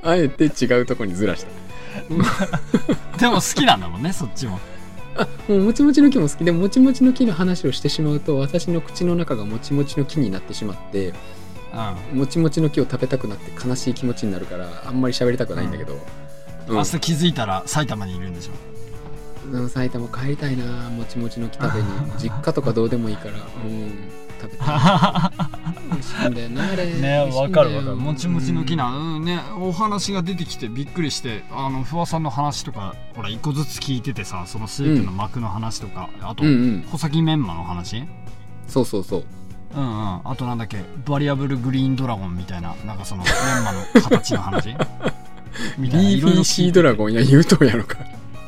[0.03, 1.49] あえて違うとこにずらした
[3.19, 4.59] でも好きなんだもんねそっちも。
[5.15, 6.45] あもうもちもちの木も好き。
[6.45, 11.13] でもちもちの木の話をしてしまうと私の口の中がもちもちの木になってしまって
[12.13, 12.19] うん。
[12.19, 15.99] もちもちの木を食べたくなって悲しい気持ちになるからあんまり喋りたくないんだけど、
[16.69, 16.77] うん。
[16.77, 18.53] 明日気づいたら埼玉にいるんでしょ。
[19.53, 21.89] うん埼玉帰りたいなもちもちの木食べに。
[22.17, 23.33] 実家とかどうでもいいから。
[23.33, 27.75] うん食べたい美味しいんだよなあれねかる。
[27.75, 27.97] わかる。
[27.97, 36.83] もちもちの木な、うんねお話が出てきてびっくりしてあの不破さんの話とかほら一個ずつ聞いててさそのスープの膜の話とか、あと、うんうん。
[36.83, 38.05] 穂先メンマの話？
[38.69, 39.25] そうそうそう。
[39.75, 40.21] うんうん。
[40.25, 43.31] あとなんだっけバリアブルグリーンドラゴンみたいななんかそのメ
[43.61, 44.77] ンマの形の話？
[45.79, 47.99] みたいないリーフィーシーろいろ聞いてドラゴンや言うとんやろか。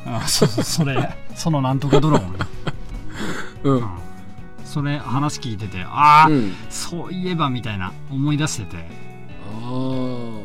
[0.07, 1.17] あそうそうそれ。
[1.35, 2.37] そのなんとかドラゴン、
[3.65, 3.89] うん、うん、
[4.75, 8.85] それ話聞いててああ、うん、そういえばみたいな思い出してて。
[9.47, 10.41] あ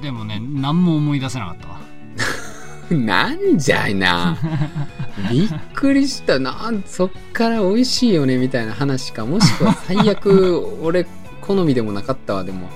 [0.00, 1.80] でもね何も思い出せなかったわ。
[1.80, 4.38] あ なんじゃいな。
[5.28, 6.70] びっくりしたな。
[6.70, 9.26] んそっから美味しいよねみたいな話か。
[9.26, 11.04] もしくは最悪 俺
[11.40, 12.44] 好みでもなかったわ。
[12.44, 12.70] でも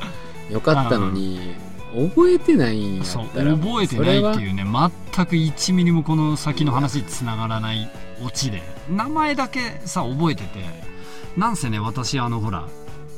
[0.51, 1.55] よかったのに
[1.94, 3.53] 覚えてないんやそうったら。
[3.53, 4.64] 覚えてないっていうね
[5.14, 7.88] 全く1ミリもこの先の話につながらない
[8.26, 8.64] オチで。
[8.90, 10.88] 名前だけさ覚えてて
[11.39, 12.66] なんせね私あのほら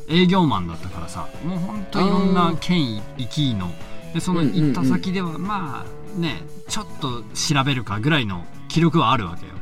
[0.06, 3.70] 営業マンだったからさもうほんといろんな県行きの
[4.12, 9.52] でその行った先ではまあねちょっと調べるかぐらいの記録はあるわけよ。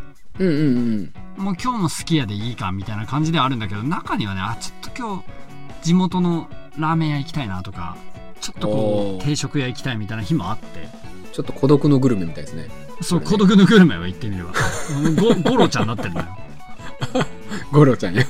[0.41, 1.45] うんうんうん。
[1.45, 5.25] もう今日もすき家でいいかみたいな感じではあるんだけど中にはねあちょっと今日
[5.83, 6.49] 地元の
[6.79, 7.97] ラーメン屋行きたいなとか
[8.41, 10.89] ちょっとこう定食屋行きたいみたいな日もあって。
[11.33, 12.69] ちょっと孤独のグルメみたいですね。
[13.01, 14.51] そう孤独のグルメを言ってみれば
[15.45, 16.27] ごゴロちゃんになってるのよ
[17.73, 18.25] ゴロちゃんや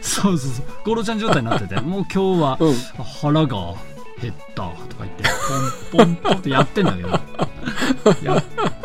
[0.00, 0.66] そうそうそう。
[0.84, 2.74] ゴロちゃん状態になってて もう今日はうん。
[3.20, 3.74] 腹が
[4.20, 5.24] 減ったとか言って
[5.92, 7.08] ポンポンポンってやってんだけど。
[8.22, 8.42] や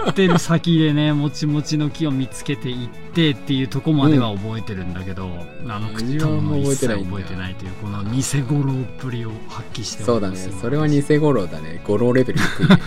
[0.09, 5.29] ってる先でねもちもちの木を見つけて行ってっていうとこまでは覚えてるんだけど、
[5.67, 10.37] あの食ったも一切覚えてないというこの偽五郎っぷりを発揮してそうだね。
[10.61, 11.81] それは偽ゴロだね。
[11.85, 12.79] ゴロレベル低いね。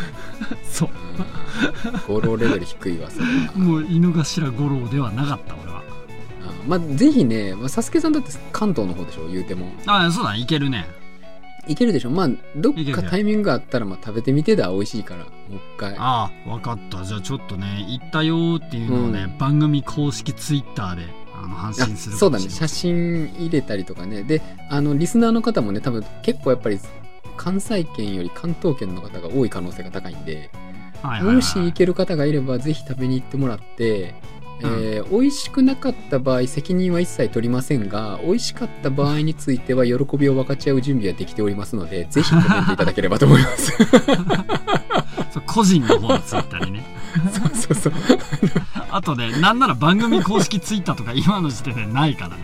[0.70, 0.88] そう。
[1.88, 2.20] うん。
[2.20, 3.52] ゴロレベル低いわそれは。
[3.54, 5.62] もう井の頭五郎ではなかった俺。
[5.62, 5.67] はあ
[6.68, 9.26] まあぜひね、まあ、サスケさんだって関東の方でしょ？
[9.28, 9.66] 言うても。
[9.86, 10.86] あそうだいけるね。
[11.66, 12.10] いけるでしょ？
[12.10, 14.68] まあどっかタイミングがあったらまあ食べてみてだ。
[14.68, 15.96] 美味しいからもう一回。
[15.98, 17.04] ああ分かった。
[17.04, 19.38] じゃあちょっとね行ったよーっていうのをね、うん。
[19.38, 21.02] 番組公式ツイッターで
[21.34, 22.48] あの発あ信するそうだね。
[22.48, 24.22] 写真入れたりとかね。
[24.22, 26.78] であのリスナーの方もね多分結構やっぱり
[27.36, 30.50] 関西圏より関東圏の方が多い可能性が高いんで。
[31.02, 31.34] はいはいはい。
[31.36, 34.14] もし行ける方がいればぜひ食べに行ってもらって、
[34.60, 43.72] えー美味しくなかった場合責任は一切取りませんが美味しかった場合については喜びを分かち合う準備はできておりますので ぜひコメントいただければと思います。
[45.46, 46.86] 個人の方のツイッターにね。
[47.32, 47.92] そうそうそう。
[48.90, 52.36] あとねなんなら番組公式ツイッターとか今の時点でないからね。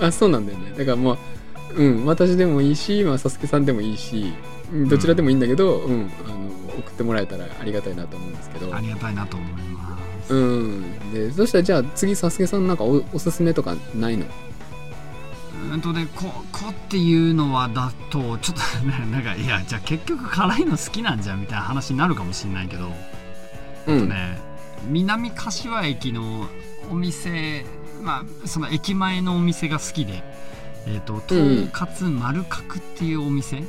[0.00, 0.72] あそうなんだよね。
[0.76, 1.16] だからまあ
[1.76, 4.32] うん私でもいいし、まあ、サスケさんでもいいし
[4.72, 6.46] うんどちらでもいいんだけど、うんあの
[6.78, 8.74] 送ってもらえたらありがたいなと思うんですけど。
[8.74, 9.64] ありがたいなと思います、
[10.28, 11.12] うん。
[11.12, 14.26] でそしたらじゃあ次サスケさんなんかおおすすめとかないの？
[15.72, 22.90] うんとねここっていうのはだとちょっとねなんかいやじゃあ結局辛いの好きなんじゃんみたいな話になるかもしれないけど、
[23.86, 24.08] うん。
[24.08, 24.38] ね
[24.88, 26.48] 南柏駅の
[26.90, 27.64] お店
[28.02, 30.22] まあその駅前のお店が好きで。
[30.88, 33.64] えっ、ととんかつ丸角っていうお店、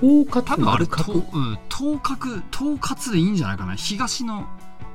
[0.00, 1.38] とうかつ多分あれと丸角？
[1.38, 3.76] うんとうかくとうかつでいいんじゃないかな。
[3.76, 4.48] 東の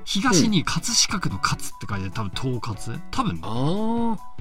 [0.05, 3.35] 東に葛飾区の勝って書いて多分とうかつ多分。
[3.35, 4.35] ねああ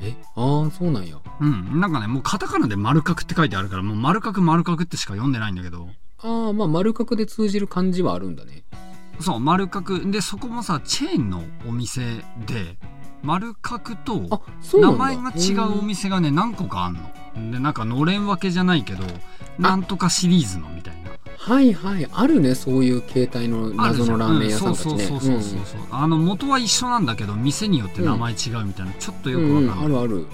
[0.00, 0.14] え？
[0.36, 1.16] ああそうなんや。
[1.40, 1.80] うん。
[1.80, 5.88] なんかねもうカタカナで丸角って書いてあるからもう丸角丸角ってしか読んでないんだけど。
[6.22, 8.64] ああまあ丸角で通じる感じはあるんだね。
[9.20, 10.10] そう丸角。
[10.10, 12.78] でそこもさチェーンのお店で
[13.22, 14.42] 丸角と
[14.78, 17.50] 名前が違うお店がね何個かあんの。
[17.52, 19.04] でなんかのれん分けじゃないけど
[19.58, 21.05] なんとかシリーズのみたいな
[21.46, 24.92] はいはいあるねそういう形態の謎のラーメン屋さんたちね。
[24.94, 25.80] うんそうそうそうそうそう。
[25.92, 30.26] あの元は一緒なんだけど店によって名前違うみたいな、ちょっとよくうんうんわかんない、あるある。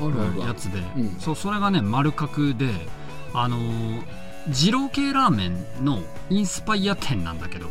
[0.00, 0.40] あるある。
[0.48, 1.16] やつで、うん。
[1.18, 2.70] そうそれがね丸角で
[3.32, 4.02] あのー
[4.46, 7.66] 二郎系ラーメンのインスパイア店なんだけど。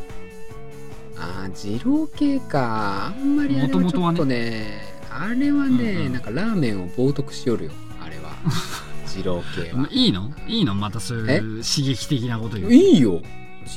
[1.17, 3.13] あー二郎系か。
[3.17, 6.13] あんまりあれはちょっとねあれはね、うんうん。
[6.13, 7.71] なんかラーメンを冒涜しよるよ
[8.03, 8.31] あれは
[9.17, 9.77] 二郎系は。
[9.77, 10.31] まいいの？
[10.47, 10.75] いいの？
[10.75, 11.27] またそういう
[11.63, 12.73] 刺激的なこと言う。
[12.73, 13.21] いいよ。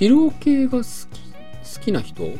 [0.00, 2.38] 二郎系が好き好きな人？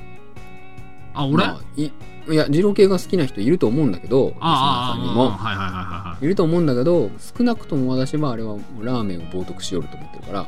[1.15, 1.85] あ俺、まあい
[2.29, 5.31] いや二郎系が好きな人いると思うんだけどリスナああああーさんにも。
[5.31, 6.25] はいはいはいはいはい。
[6.25, 10.47] いると思うんだけど少なくとも私はあれはラーメンを冒涜しよると思ってるから。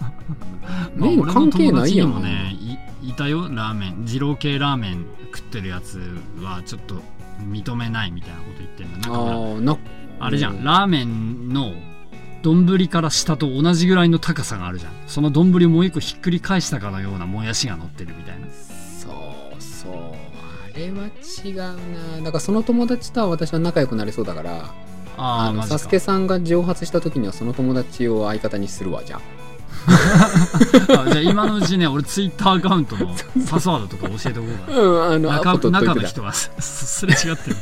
[0.96, 2.56] 麺関係ないやん、もね
[3.02, 4.04] いいたよラーメン。
[4.06, 5.98] 二郎系ラーメン食ってるやつ
[6.40, 6.96] はちょっと
[7.42, 9.76] 認めないみたいなこと言ってんだなあな
[10.20, 10.64] あれじゃん、うん。
[10.64, 11.72] ラーメンの
[12.42, 14.92] 丼から下と同じぐらいの高さがあるじゃん。
[15.06, 18.46] その丼をもう一個ひっくり返したかのようなもやしが乗ってるみたいな。
[18.48, 19.08] そ
[19.58, 19.92] うそう。
[20.72, 21.08] あれは
[21.44, 21.56] 違う
[22.18, 22.24] な。
[22.24, 24.72] だからその友達とは私は仲良くなれそうだから
[25.16, 29.20] ああのサスケさんが蒸発した時にはその友達を相方にするわじゃあ
[30.98, 33.14] あじゃあ今のうちね俺ツイッターアカウントの
[33.48, 34.78] パスワードとか教えておこうかな。
[34.78, 37.56] うんあのア中中の人はすすれ違ってる。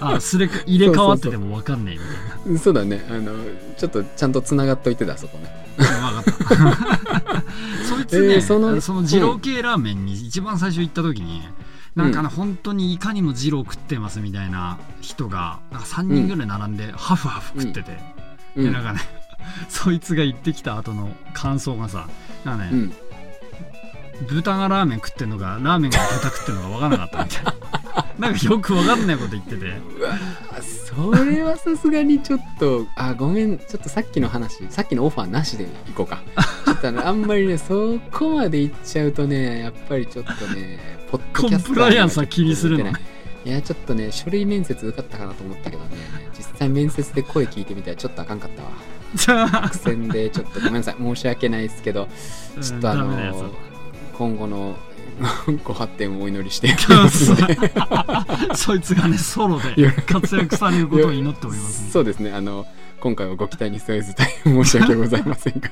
[0.00, 2.58] あすれ入れ替わってても分かんねえみたいな。
[2.58, 3.06] そうだね。
[3.10, 3.32] あの
[3.76, 5.68] ちょっとちゃんとつながっといてたそこね。
[5.76, 7.42] 分かった。
[7.88, 11.42] そいつね、えーそのその二郎系ラーメンに一番最初行った時に、
[11.94, 17.98] なんかね、本当にいかにも二郎食ってますみたいな人がなんか3人ぐらい並んでハフハフ食ってて、
[18.56, 18.64] うん。
[18.64, 19.00] でなんかね
[19.68, 22.08] そいつが行ってきた後の感想がさ
[22.44, 22.92] なんかね、うん。
[24.26, 27.54] 豚がラーメン食ってんのかラーメンが豚食ってんのか分からなかったみたいな。
[28.18, 29.72] なんかよく分かんないこと言ってて。
[30.50, 36.22] あそれはさすがにちょっとあごめんちょっとさっきの話さっきのオファーなしでいこうか。
[36.64, 40.78] ちょっとあのあんまりねそこまでいっちゃうとねやっぱりちょっとね
[41.10, 42.92] ポッドキャスターコンプライアンスは気にするのね。
[43.44, 45.96] いやちょっとね書類面接受かったかなと思ったけどね。
[46.36, 48.70] 実際面接で声聞いてみたらちょっとあかんかったわ
[49.16, 52.08] 苦戦でちょっとごめんなさい申し訳ないですけど
[52.60, 53.42] ちょっとあのダメなやつだ。
[54.16, 54.76] 今後の
[55.64, 56.68] ご発展をお祈りして
[58.54, 62.66] そいつがねソロで活躍されることを祈っておりますねそうですねあの
[63.00, 65.70] 今回はご期待に添えず大変申し訳ございませんが。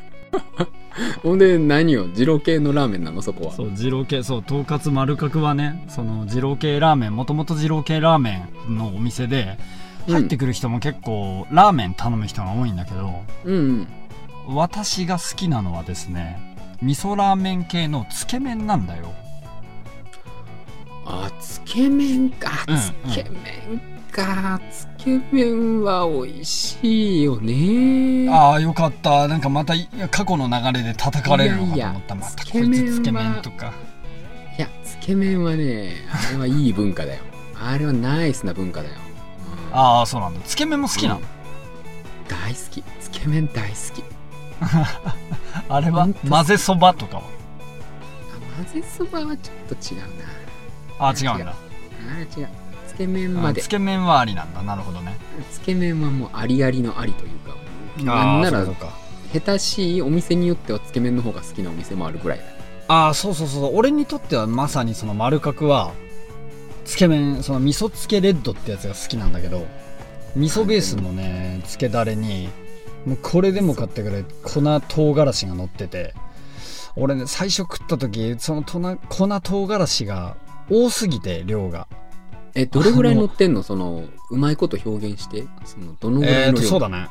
[1.22, 2.06] ほんで何を？
[2.06, 3.20] 二郎系のラーメンなの？
[3.22, 3.52] そこは。
[3.52, 13.88] そう二郎系そうとんかつ丸角はねその二郎系ラーメンもともと二郎系ラーメンのお店でうん入ってくる人も結構ラーメン頼む人が多いんだけど、うん。
[14.48, 16.38] 私が好きなのはですね
[16.80, 19.12] 味噌ラーメン系のつけ麺なんだよ。
[21.04, 22.50] あつけ麺か。
[22.68, 23.80] うんつけ麺
[24.12, 24.60] か。
[24.70, 28.28] つけ麺は美味しいよね。
[28.30, 29.28] ああよかった。
[29.28, 29.74] なんかまた
[30.10, 32.14] 過去の流れで叩かれるのかと思った。
[32.14, 33.72] またつこいつつけ麺とか。
[34.58, 35.92] いやつけ麺はね
[36.30, 37.22] あれはいい文化だよ。
[37.60, 39.05] あれはナイスな文化だよ、うん
[39.72, 40.40] ああそうなんだ。
[40.40, 41.20] つけ麺も好きなの、
[42.28, 42.82] 大好き。
[43.00, 44.04] つけ麺大好き。
[45.68, 47.22] あれは混ぜそばとかは？
[47.22, 50.06] あ混ぜそばはちょっと違うな。
[50.98, 51.52] ああ違うんだ。
[51.52, 52.48] あれ違う。
[52.88, 53.60] つけ麺まで。
[53.60, 54.62] あつけ麺はありなんだ。
[54.62, 55.16] なるほどね。
[55.52, 57.56] つけ麺はもうありありのありというか。
[57.98, 58.66] あなんなら
[59.32, 62.44] 下手しいお店によってはつけ麺の方が好きなお店もあるぐらいだ
[62.88, 65.92] ああそうそうそう俺にとってはまさにその丸角は
[66.86, 69.66] つけ麺その味噌つけレッドってやつが好きなんだけど
[70.36, 72.48] 味噌ベースのねつけだれに
[73.04, 76.14] もうこれでもかってぐらい粉唐辛子が乗ってて
[76.96, 80.36] 俺ね最初食った時そのとな粉唐辛子が
[80.70, 81.86] 多すぎて量が。
[82.58, 83.62] えどれぐらい乗ってんの？
[83.62, 85.44] そのうまいこと表現して？
[85.66, 86.62] そのどのぐらえーいの量？
[86.62, 87.08] とそうだね。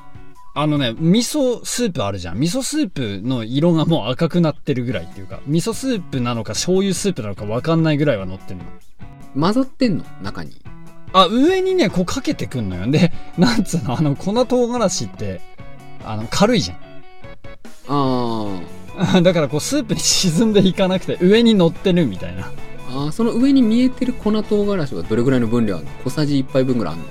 [0.55, 2.39] あのね味噌スープあるじゃん。
[2.39, 8.63] 味噌スープの色がもう赤くなってるぐらいっていうか味噌スープなのか醤油スープなのか分かんないぐらいは乗ってんの
[9.39, 10.05] 混ざってんの？
[10.21, 10.51] 中に。
[11.13, 12.89] あ上にねこうかけてくんのよ。
[12.91, 13.97] で なんつうの？
[13.97, 15.41] あの粉唐辛子って
[16.03, 16.71] あの軽いじ
[17.87, 19.23] あゃん。
[19.23, 22.43] だからこうスープに 沈んでいかなくて上に乗ってるみたいな。
[22.43, 22.45] ー
[22.89, 25.91] あーその上に見えてる粉唐辛子はどれぐらいの分量あるの？
[26.05, 27.07] 小さじ1杯分ぐらいあるの？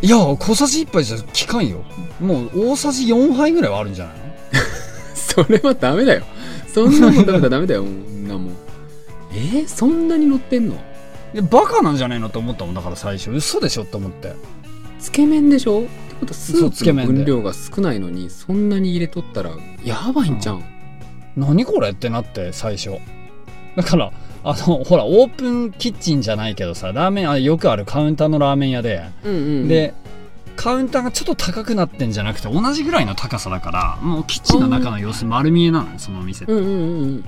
[0.00, 1.82] いや小さじ1杯じゃ効かんよ。
[2.20, 4.22] もう大さじ4杯ぐらいはあるんじゃないの？
[5.14, 6.24] それはダメだよ。
[6.72, 8.56] そんなもん食べたらダメだよなもん
[9.32, 10.76] えー、そんなに乗ってんの？
[11.34, 13.30] いやバカなんじゃねえのと思ったもんだから最初。
[13.30, 14.34] 嘘でしょって思って。
[14.98, 15.80] つけ麺でしょ？
[15.80, 15.88] って
[16.20, 17.12] ことはスープのつけ麺で。
[17.12, 19.50] 分量が少ないのにそんなに入れとったら
[19.84, 20.64] やばいんじゃん、
[21.36, 22.98] 何これってなって最初。
[23.76, 24.12] だから
[24.42, 29.94] あのほらオープンキッチンじゃないけどさラーメンあよくあるカウンターのラーメン屋で、うんうんで
[30.56, 36.52] カウンターがちょっと高くなってんじゃなくて同じぐらいの高さだからもうキッチンの中の様子丸見えなのそのお店って。
[36.52, 37.24] うんうんうんうん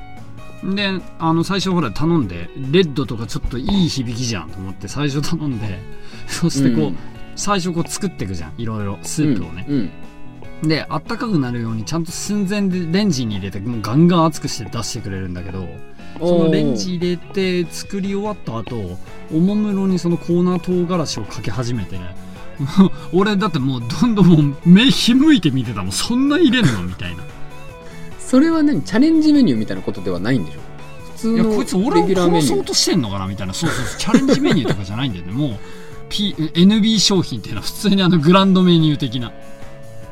[0.65, 5.79] であの最初ほら頼んでレッドとかちょっといい響きじゃんと思って最初頼んで
[6.29, 6.97] そしてこう、うん。
[7.37, 9.91] 最初こう作っていくじゃんいろいろスープをね、うん
[10.63, 15.67] であったかくなるようにちゃんと寸前でレンジに入れてもうガンガン熱くして出してくれるんだけど
[16.19, 18.99] そのレンジ入れて作り終わった後
[19.33, 21.99] おもむろにそのコーナー唐辛子をかけ始めて
[23.15, 25.93] 俺だってもうどんどんもう目ひむいて見てたもん。
[25.93, 26.83] そんな入れんの？
[26.83, 27.23] みたいな
[28.31, 28.81] それは何？
[28.83, 30.61] チャレンジメニューみたいなことではないんでしょ
[31.15, 32.43] 普通いやのこいつ俺をレギュラーメニュー。
[32.43, 33.53] 殺そうとしてんのかなみたいな。
[33.53, 33.99] そうそうそう。
[33.99, 35.33] チャレンジメニューとかじゃないんだよね。
[35.33, 35.59] もう、
[36.09, 39.33] P、NB 商品っていうのは普通にあのグランドメニュー的な。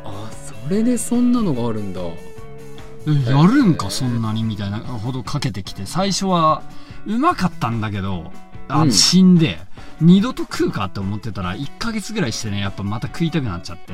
[0.04, 2.00] あそれでそんなのがあるんだ。
[2.00, 5.86] えやるんかそんなにみたいなほどかけてきて。
[5.86, 6.64] 最初は
[7.06, 8.32] うまかったんだけど
[8.66, 8.92] あ、うん。
[8.92, 9.60] 死んで
[10.00, 13.92] 二度と食うかって思ってたら1ヶ月ぐらいしてねやっぱまた食いたくなっちゃって。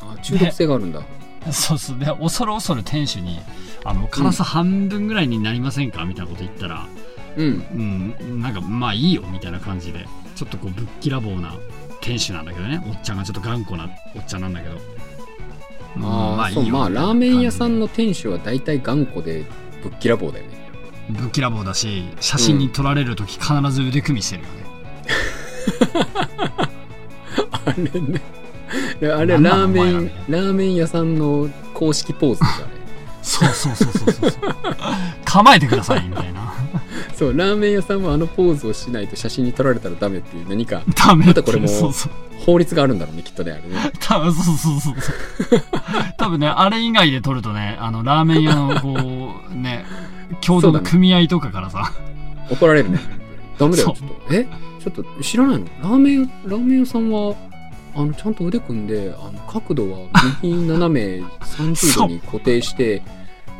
[0.00, 1.02] あ中毒性があるんだ、
[1.52, 1.98] そうそう。
[1.98, 3.38] で恐る恐る店主に
[3.84, 6.04] あの辛さ半分ぐらいになりませんか？
[6.04, 6.86] みたいなこと言ったら
[7.36, 8.14] うん。
[8.20, 11.54] うんなんかまあいいよみたいな感じでちょっとこうぶっきらぼうな
[12.00, 12.82] 店主なんだけどね。
[12.86, 14.74] おっちゃんがちょっと頑固なおっちゃんなんだけど。
[14.74, 16.76] うんああそういいよ。
[16.76, 19.46] まあラーメン屋さん感の店主は大体頑固で
[19.82, 20.50] ぶっきらぼうだよね。
[21.08, 24.56] ぶっきらぼうだし写真に撮られる時必ず腕組みしてるよね、
[27.64, 28.20] あれね
[28.68, 32.76] あれラーメンラーメン屋さんの公式ポーズですよあれ
[33.22, 34.42] そうそうそうそうそう。
[35.24, 36.54] 構えてくださいみたいな。
[37.14, 41.66] そうラーメン屋さんもあのポーズをしないと写真に撮られたらダメっていう何かダメまたこれも
[42.44, 43.68] 法律があるんだろうねきっとねあれね。
[44.00, 45.60] 多分そうそうそうそう。
[46.18, 48.94] 多分ねあれ以外で撮るとねあのラーメン屋のこ
[49.50, 49.84] うね
[50.40, 51.92] 共同の組合とかからさ、
[52.50, 53.00] 怒られるね。
[53.58, 54.34] ダメだよちょっと。
[54.34, 54.46] え？
[54.84, 55.64] ちょっと知らないの？
[55.64, 57.34] ラーメンラーメン屋さんは
[57.96, 59.98] あのちゃんと腕組んであの角度は
[60.42, 63.02] 右斜め30度に固定して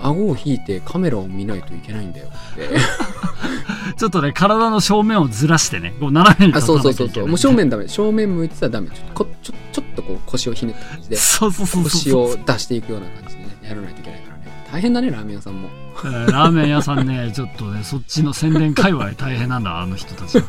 [0.01, 2.69] 顎を引いてカメラを見ないといけないんだよって。
[3.97, 7.07] ちょっとね体の正面をずらしてねこう斜めにあ立たそうそうそう。
[7.07, 7.89] なきゃいけないそうもう正面ダメ。
[7.89, 8.89] 正面向いてたらダメ。
[8.91, 14.43] ちょっとこちょちょっとこう腰をひねった感じで腰を出していくような感じでねやらないといけないからね。
[14.71, 15.69] 大変だねラーメン屋さんも。
[16.05, 20.45] えーラーメン屋さんね ちょっとねそっちの宣伝界隈大変なんだあの人たちは。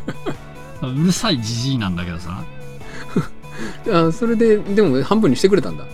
[0.84, 2.44] うるさいじじいなんだけどさ
[3.92, 5.86] あそれででも半分にしてくれたんだ。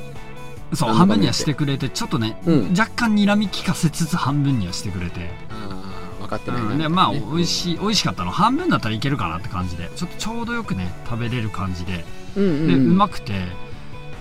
[0.74, 2.70] そう半分にはしてくれてちょっとね、うん。
[2.72, 5.84] 若干睨み利かせつつ半分にはしてくれて、あ
[6.20, 12.04] あ分かってないなうんでまあね美味しい美味しかったの半分だったらいけるかなって感じでちょっとちょうどよくね食べれる感じで。
[12.36, 13.34] うんうんで、ううんまくて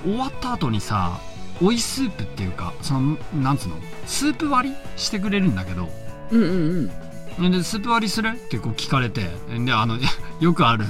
[0.05, 1.18] 終わった後にさ
[1.62, 3.76] 追いスープっていうかそのなんつうの
[4.07, 5.88] スープ割りしてくれるんだけど。
[6.32, 6.90] うんうん
[7.38, 7.51] うん。
[7.51, 8.28] でスープ割りする？
[8.30, 9.30] ってこう聞かれて
[9.64, 9.99] であの
[10.40, 10.84] よくある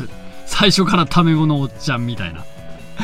[0.53, 2.45] 最初からタメ語のおっちゃんみたいな、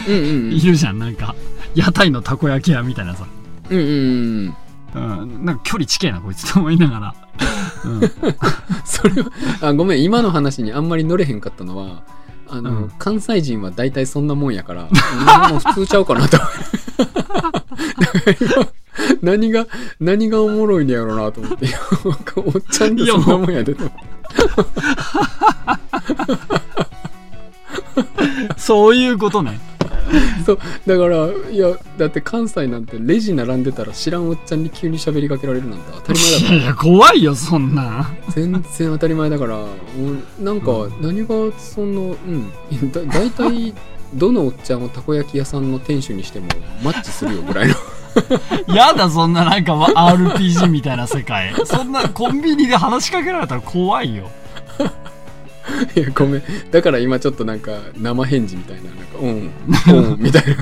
[0.06, 0.52] うんうんうん。
[0.52, 1.34] いるじゃんなんか。
[1.74, 3.26] 屋台のたこ焼き屋みたいなさ、
[3.70, 4.54] うんうん
[4.94, 7.14] うんうん、なんか距離近えなこいつと思いながら、
[7.84, 8.00] うん、
[8.84, 9.30] それは
[9.60, 12.02] あごめん今の話にあんまり乗れへんかったのは
[12.48, 12.92] あの、うん。
[12.98, 14.88] 関西人は大体そんなもんやからうん
[15.52, 16.38] もう普通ちゃうかなと。
[19.22, 19.66] 何が
[20.00, 21.68] 何がおもろいんやろうなと思って。
[22.36, 23.90] おっちゃんでそんなもんやでと
[28.56, 29.58] そういうことね。
[30.46, 31.68] そうだからいや
[31.98, 36.54] だって関西なんてレジ並んでたら知らんおっちゃんに急に喋りかけられるなんて当たり前だから。
[36.56, 38.10] いやいや怖いよそんな。
[38.30, 39.66] 全然当たり前だからも
[40.40, 40.70] うなんか
[41.00, 41.28] 何が
[41.58, 42.92] そんなうん。
[42.92, 43.74] だ大体
[44.14, 46.46] どのおっちゃんをたこ焼き屋さんの店主にしても
[46.82, 47.74] マッチするよぐらいの。
[48.74, 51.52] やだそんななんかわ RPG みたいな世界。
[51.66, 54.30] そんなコンビニで話しかけられたら怖いよ
[55.94, 56.42] いやごめん。
[56.70, 59.50] だから今ちょっとなんか生返事みたいななんかうん
[60.12, 60.54] うん みたいな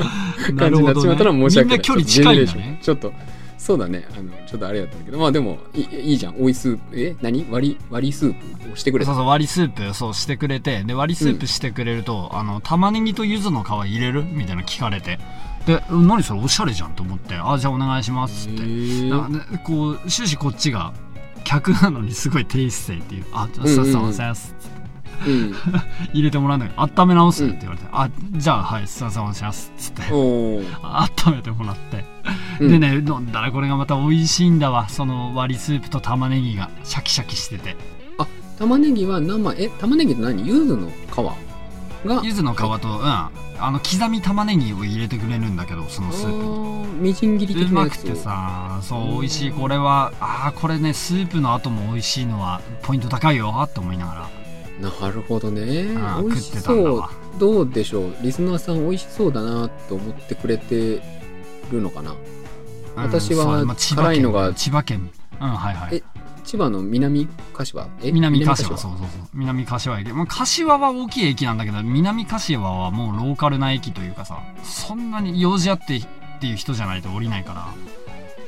[0.58, 1.64] 感じになっちまったら申し訳ない。
[1.64, 2.78] みんな距離近いんだね。
[2.82, 3.12] ちょっと
[3.58, 4.06] そうだね。
[4.16, 5.18] あのちょっとあれだったんだけど。
[5.18, 6.34] まあでもいいいいじゃん。
[6.38, 6.82] おいスープ。
[6.92, 7.16] え？
[7.22, 7.46] 何？
[7.50, 9.12] 割り割りスープをしてくれた。
[9.12, 10.82] そうそう割りスープそうしてくれて。
[10.84, 15.18] で割りスープしてくれると、あの玉ねぎと柚子の皮入れるみたいな聞かれて。
[15.66, 16.40] でうん何それ？
[16.40, 17.36] おしゃれじゃんと思って。
[17.36, 18.62] あじゃあお願いしますって。
[19.64, 20.92] こう終始こっちが
[21.44, 23.26] 客なのにすごい低姿勢っていう。
[23.32, 23.84] あじゃあうんうんうん。
[23.84, 24.54] さっさませんす。
[25.26, 25.54] うん。
[26.12, 30.02] 入れてもらうんだけど温め直すって言われて、あじゃあはいすいませんおしますっつって。
[30.12, 30.64] おー。
[31.26, 32.04] 温めてもらって、
[32.60, 32.68] うん。
[32.68, 34.88] でね飲んだらこれがまた美味しいんだわ。
[34.88, 37.76] その割りスープと玉ねぎがシャキシャキしてて。
[38.58, 40.46] 玉ねぎは生え玉ねぎって何？
[40.46, 40.88] 柚子の？
[40.88, 41.43] 皮？
[42.04, 43.30] が柚子の皮と、うん、あ
[43.60, 46.84] の刻み玉ねぎを入れてくれるんだけどそのスープに。
[46.94, 47.96] みじん切り的うなやつ。
[47.96, 49.50] まくてさそう美味しい。
[49.50, 54.28] これはああこれねスープの後も美味しいのはポイント高いよって思いなが
[54.80, 54.90] ら。
[54.90, 55.86] なるほどね。
[55.96, 58.14] あー美味し食ってたんだそうわどうでしょう？
[58.22, 61.00] リスナーさん美味しそうだなと思ってくれて
[61.70, 62.12] るのかな？
[62.12, 62.16] うん
[62.96, 65.10] 私は辛いのが千葉県。
[65.40, 65.96] うんはいはい。
[65.96, 66.02] え
[66.44, 68.68] 千葉の南柏え南柏。
[68.68, 69.08] そうそうそう。
[69.32, 76.06] 南柏駅、まあ、柏は大きい駅なんだけど南柏はもうローカルな駅というかさそんなに用事あってっ
[76.40, 77.66] ていう人じゃないと降りないから。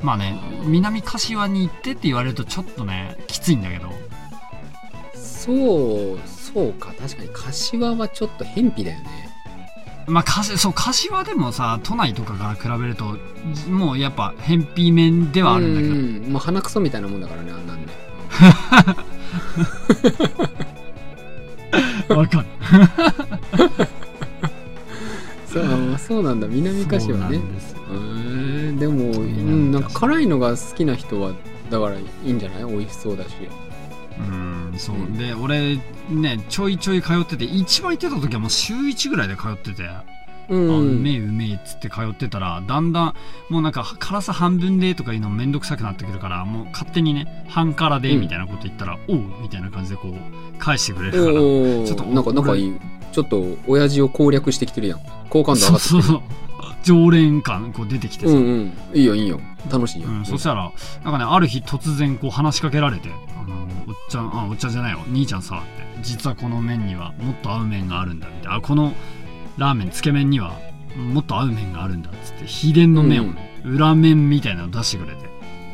[0.02, 3.90] まあね南柏に行ってって言われるとちょっとねきついんだけど。
[5.14, 5.52] そ
[6.14, 6.92] うそうか。
[6.98, 9.25] 確かに柏はちょっと偏僻だよね
[10.06, 13.16] まあかしそう柏でもさ都内とかから比べると
[13.68, 15.94] もうやっぱ偏僻面ではあるんだけど。
[16.28, 17.86] うもう鼻くそみたいなもんだからねあんなんね
[22.16, 22.46] わかる。
[25.46, 25.64] そう
[25.98, 26.46] そうなんだ。
[26.46, 27.38] 南柏ね。
[27.38, 31.32] んででも、う南ん、なんか柏辛いのが好きな人は
[31.70, 32.64] だからいいんじゃない？
[32.66, 33.30] 美味しそうだし
[34.18, 35.18] うんそう、うん。
[35.18, 35.78] で俺
[36.10, 40.04] ねちょいちょい通ってて一番行ってた時はもう週1ぐらいで通ってて、うあ
[40.48, 41.02] うん。
[41.02, 43.14] めんえうめえっつって通ってたらだんだん
[43.48, 48.20] もうなんか辛さ半分でとかいうのめんどくさくなってくるからもう勝手にね半辛でうん。
[48.20, 52.74] みたいなこと言ったら、おうみたいな感じでこう返してくれるからおちょっとおなんか仲いい
[53.12, 55.00] ちょっと親父を攻略してきてるやん。
[55.30, 56.02] 好感度上そうがってきてる。
[56.02, 56.22] そうそう
[56.82, 58.72] 常連感こう出てきてさ、うんうん。
[58.94, 59.40] いいよいいよ。
[59.70, 60.72] 楽しいよ、うん、そしたら
[61.04, 68.92] なんかねある日突然こう話しかけられて「あのおっちゃんあおっちゃんじゃないよ兄ちゃんさ」って「実はこの麺にはもっと合う麺があるんだ」みたいなあこの
[69.56, 70.58] ラーメンつけ麺には
[70.96, 72.46] もっと合う麺があるんだっつって。
[72.46, 75.26] 秘伝の麺をね、裏麺みたいなの出してくれて。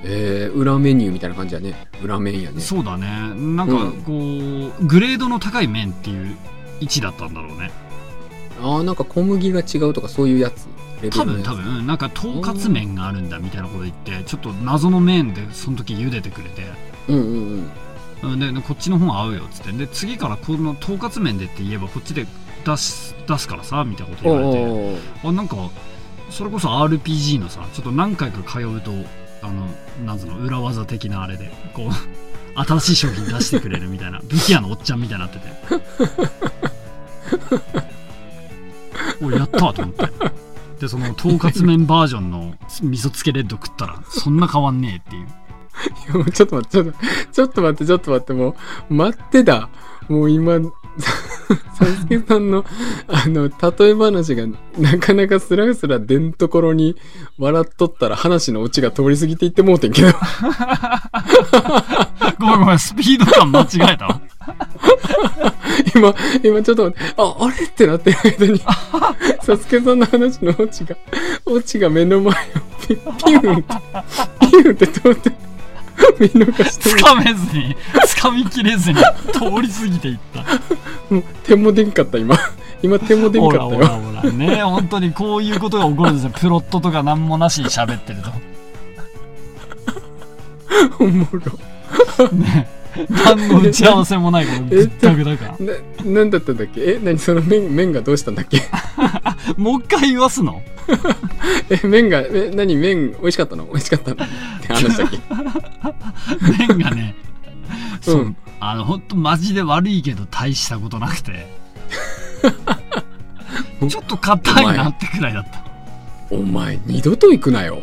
[0.04, 1.74] えー、裏メニューみたいな感じやね。
[2.02, 2.60] 裏麺やね。
[2.60, 3.06] そうだね。
[3.36, 3.92] なんかうん。
[4.02, 6.36] こう、グレードの高い麺っていう
[6.80, 7.70] 位置だったんだろうね。
[8.60, 10.68] ああなんか小麦が違うとかそういうやつ？
[11.10, 11.78] 多分多分。
[11.78, 11.86] うん。
[11.86, 16.62] なんかとんかつ麺があるんだみたいなこと言ってちょっと謎の麺でその時茹でてくれて
[17.08, 17.24] うんうん
[18.22, 18.32] うん。
[18.32, 19.72] うんででこっちの方が合うよっつって。
[19.72, 22.26] で次からこのとんかつ麺でって言えばこっちで
[22.64, 25.00] 出す出すからさみたいなことお言われて。
[25.24, 25.56] あなんか
[26.30, 28.92] それこそ RPG のさちょっと何回か通うと
[29.42, 29.66] あの
[30.06, 31.90] なんつうの裏技的なあれでこう
[32.64, 35.52] 新しい商品出してくれるみたいな 武器屋のおっちゃんみたいになってて。
[39.22, 40.08] おいやったと思って。
[40.80, 45.28] でそのとんかつ麺バージョンの味噌つけレッド食ったらそんな変わんねえっていう
[46.06, 46.92] いやもうちょっと待ってちょっと
[47.32, 48.56] ちょっと待ってちょっと待っても
[48.90, 49.68] う待ってた
[50.08, 50.60] もう今
[51.74, 52.64] サスケさんの
[53.08, 54.46] あの例え話が
[54.78, 56.96] なかなかスラスラ出んところに
[57.38, 60.08] 笑っとったら話のオチが通り過ぎていってもうてんけど。
[62.38, 64.20] ごめんごめんスピード感間違えたわ。
[65.94, 68.60] 今今ちょっと待ってああれってなってる間に
[69.42, 70.96] サスケさんの話のオチが
[71.46, 72.36] オチが目の前を
[72.80, 73.74] ピピュンって
[74.40, 75.32] ピュンって通って
[76.18, 77.76] 見逃してつかめずに
[78.06, 78.98] つかみきれずに
[79.32, 80.42] 通り過ぎていった。
[81.14, 82.36] もう手も出んかった今。
[82.82, 83.80] 今手も出んほからったよ。
[83.80, 86.30] ほらほらね本当にこういうことが起こるんですよ。
[86.30, 88.20] プロットとか何もなしに喋ってる
[90.98, 91.40] おもろ。
[92.28, 92.68] とね
[93.08, 95.66] 何の打ち合わせもないからぐったぐだから。
[96.04, 96.80] な、なんだったんだっけ？
[96.94, 98.62] え、何その麺、麺がどうしたんだっけ？
[99.56, 100.62] もう一回言わすの？
[101.70, 103.64] え、麺が、え、何麺、美味しかったの？
[103.66, 104.28] 美味しかったのっ
[104.60, 105.18] て話だっけ？
[106.68, 107.14] 麺がね
[108.00, 111.46] そう、うんあの本当マジで悪いけど大したことなくて。
[113.88, 115.64] ちょっと硬いなってくらいだった。
[116.30, 117.80] お前、二度と行くなよ。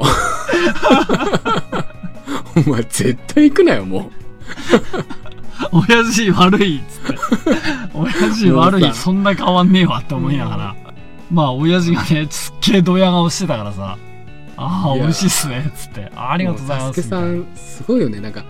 [2.55, 4.09] お前、絶対行くなよ、も
[5.71, 7.19] 親父悪いっつって。
[7.93, 10.75] 親父悪いそんな変わんねえわって思いながら。
[11.31, 13.97] まあ親父がねすっげえドヤ顔してたからさ。
[14.57, 16.11] ああ美味しいっすねっつって。
[16.15, 16.37] ああう。
[16.37, 18.19] りがとうございもますさん、すごいよね。
[18.19, 18.43] なんか、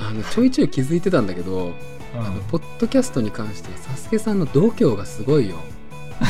[0.00, 1.72] あの、ちょいちょい気づいてたんだけど、
[2.14, 5.56] みたいあの、ポッドキャストに関しては、サスケさんの度胸がすごいよ。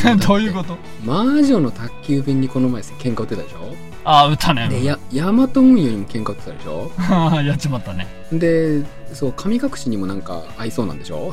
[0.07, 0.77] う んどういうこと？
[1.07, 3.75] 魔女の宅急便にこの前喧嘩売ってたでしょ？
[4.05, 4.69] ああ歌ね。
[4.69, 6.91] で、や、ヤマト運輸にも喧嘩売ってたでしょ？
[7.43, 8.07] やっちまったね。
[8.31, 8.83] で
[9.15, 11.33] そう神隠しにもなんか合いそうなんでしょ？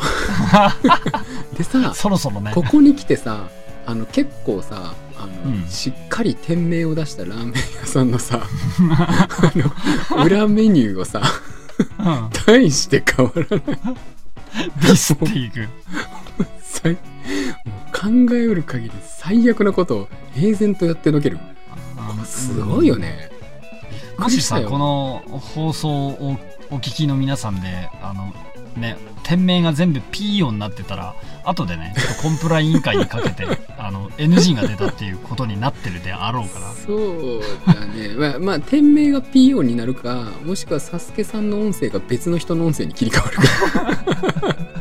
[1.58, 2.52] でさそろそろね。
[2.54, 3.50] ここに来てさ
[3.86, 5.68] あの結構さあの、うん。
[5.68, 8.42] しっかり店名を出したラーメン屋さんのさ
[8.98, 9.52] あ
[10.18, 11.22] の裏メニューをさ
[12.00, 12.30] うん。
[12.46, 13.62] 大して変わらない。
[14.82, 15.68] ディスっていく
[16.62, 17.00] 最も
[18.20, 21.40] う考えうる限り最悪なことを平然とやってのける。
[22.26, 23.30] すごいよね、
[24.18, 26.38] もしさこの放送を
[26.72, 28.34] お聞きの皆さんであの
[28.80, 33.45] ね店名が全部 P 音になってたら後でねちょっとコンプラ委員会にかけて
[33.78, 36.72] あの NG が出たっていうことになってるであろうから。
[36.72, 38.09] そうだね。
[38.17, 44.72] まあ、まあ、店名が P 音になるかもしくはサスケさんの音声が別の人の音声に切り替わるか。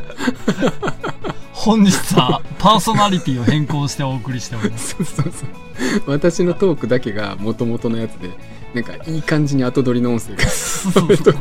[1.51, 4.95] 本日はパーソナリティを変更してお送りしております。
[5.03, 6.11] そうそうそう。
[6.11, 8.29] 私のトークだけが元々のやつで
[8.73, 10.47] なんかいい感じに後取りの音声が。
[10.49, 11.33] そうそう取ってちょ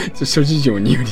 [0.24, 1.08] 諸事情により。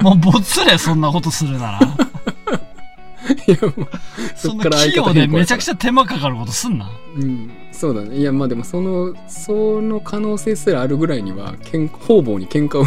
[0.00, 1.80] もうボツれそんなことするなら。
[3.46, 3.88] いやもう
[4.34, 6.90] そんな器用でめちゃくゃちゃ手間かかることすんな。
[7.16, 7.50] うん。
[7.72, 8.18] そうだね。
[8.18, 12.82] いやまあでもそのその可能性すらあるぐらいにはけん方々に喧嘩を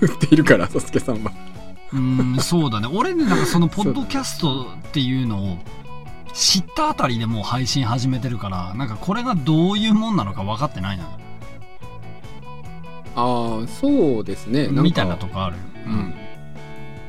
[0.00, 1.32] 売っているからサスケさんは。
[1.92, 2.88] うんそうだね。
[2.92, 5.58] 俺ねなんかそのポッドキャストっていうのを
[6.34, 11.08] 知ったあたりでもう配信始めてるからなんかこれがどういうもんなのか分かってないな
[13.16, 14.68] ああそうですね。
[14.68, 15.56] みたいなとこある。
[15.86, 16.14] うん。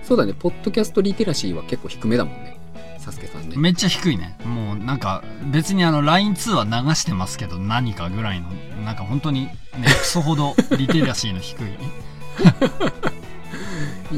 [0.03, 2.57] そうだねポッドキャストリテラシーは結構低めだもんね。
[2.97, 3.55] サスケさんね。
[3.57, 4.37] めっちゃ低いね。
[4.45, 8.47] もうなんか別にあの LINE 通話流してますけど何かぐらいの
[8.85, 9.55] なんか本当にね
[9.85, 11.65] クソほどリテラシーの低い。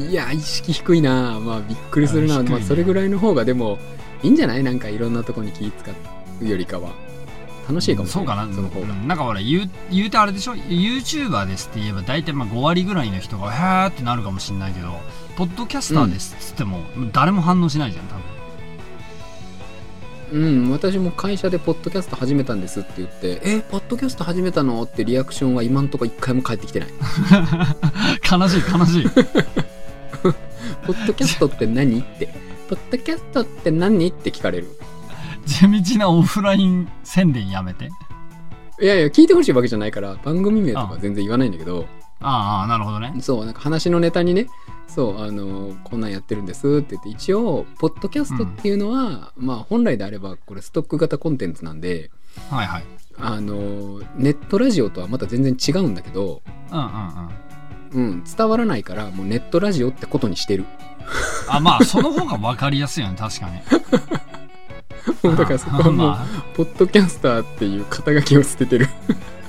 [0.08, 1.40] いや意識低いな。
[1.40, 2.48] まあびっくりするな、ね。
[2.50, 3.78] まあ、それぐらいの方がでも
[4.22, 4.62] いいんじゃない？
[4.62, 5.90] なんかいろんなとこに気使
[6.42, 6.90] うよりかは
[7.70, 8.42] 楽しいかもしそうかな。
[8.42, 9.06] れないその方が、うん。
[9.08, 14.98] なんかほら言う言うてあれでしょ？YouTuber ですって言えば大体まあ5割ぐらいの人がへーってなるかもしれないけど
[15.36, 16.80] ポッドキャスターですっつっても、
[17.12, 18.22] 誰も反応しないじゃん多分。
[20.32, 26.88] うん、私も会社でポッドキャスト始めたんですって言って「えポッドキャスト始めたの?」ってリアクションは今んとこ一回も返ってきてない。
[28.30, 29.08] 悲しい悲しい
[30.86, 32.28] 「ポッドキャストって何?」って
[32.70, 34.68] 「ポッドキャストって何?」って聞かれる
[35.46, 37.90] 地道なオフライン宣伝やめて。
[38.80, 41.86] いやいや聞いてほしいわけじゃないから番組名とか全然言わないんだけど。
[42.20, 43.14] ああなるほどね。
[43.20, 44.46] そうなんか話のネタにね
[44.86, 52.10] そうあのこんなんやってるんですって言って一応ポッドキャストっていうのは、まあ本来であればこれストック型コンテンツなんで
[52.50, 52.84] はいはい。
[53.18, 56.84] あのネットラジオとはまた全然違うんだけど、うんうん
[57.92, 58.10] うん。
[58.12, 60.64] うん、伝わらないからもうネットラジオってことにしてる。
[61.48, 63.60] あまあその方が分かりやすいよね確かに
[65.22, 68.88] だからそこはもう、まポッドキャスターっていう肩書きを捨ててる。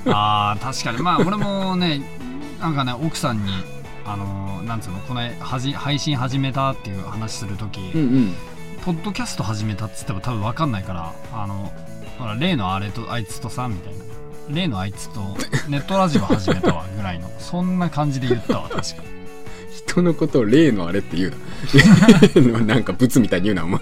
[0.06, 0.98] ああー確かに。
[0.98, 2.02] まあ俺もね
[2.60, 3.52] なんかね奥さんに
[4.04, 8.34] あのーなんつうのこのはじ配信始めたっていう話するとき、うんうん。
[8.84, 11.72] ポッドキャスト始めたっつっても多分分かんないからあの
[12.18, 14.04] ほら例のあれとあいつとさみたいな。
[14.50, 15.20] 例のあいつと
[15.68, 17.30] ネットラジオ始めたわぐらいの。
[17.38, 19.02] そんな感じで言ったわ確か
[19.92, 21.32] 人のことを例のあれって言う
[22.56, 22.58] な。
[22.74, 23.80] なんかブツみたいに言うなお前。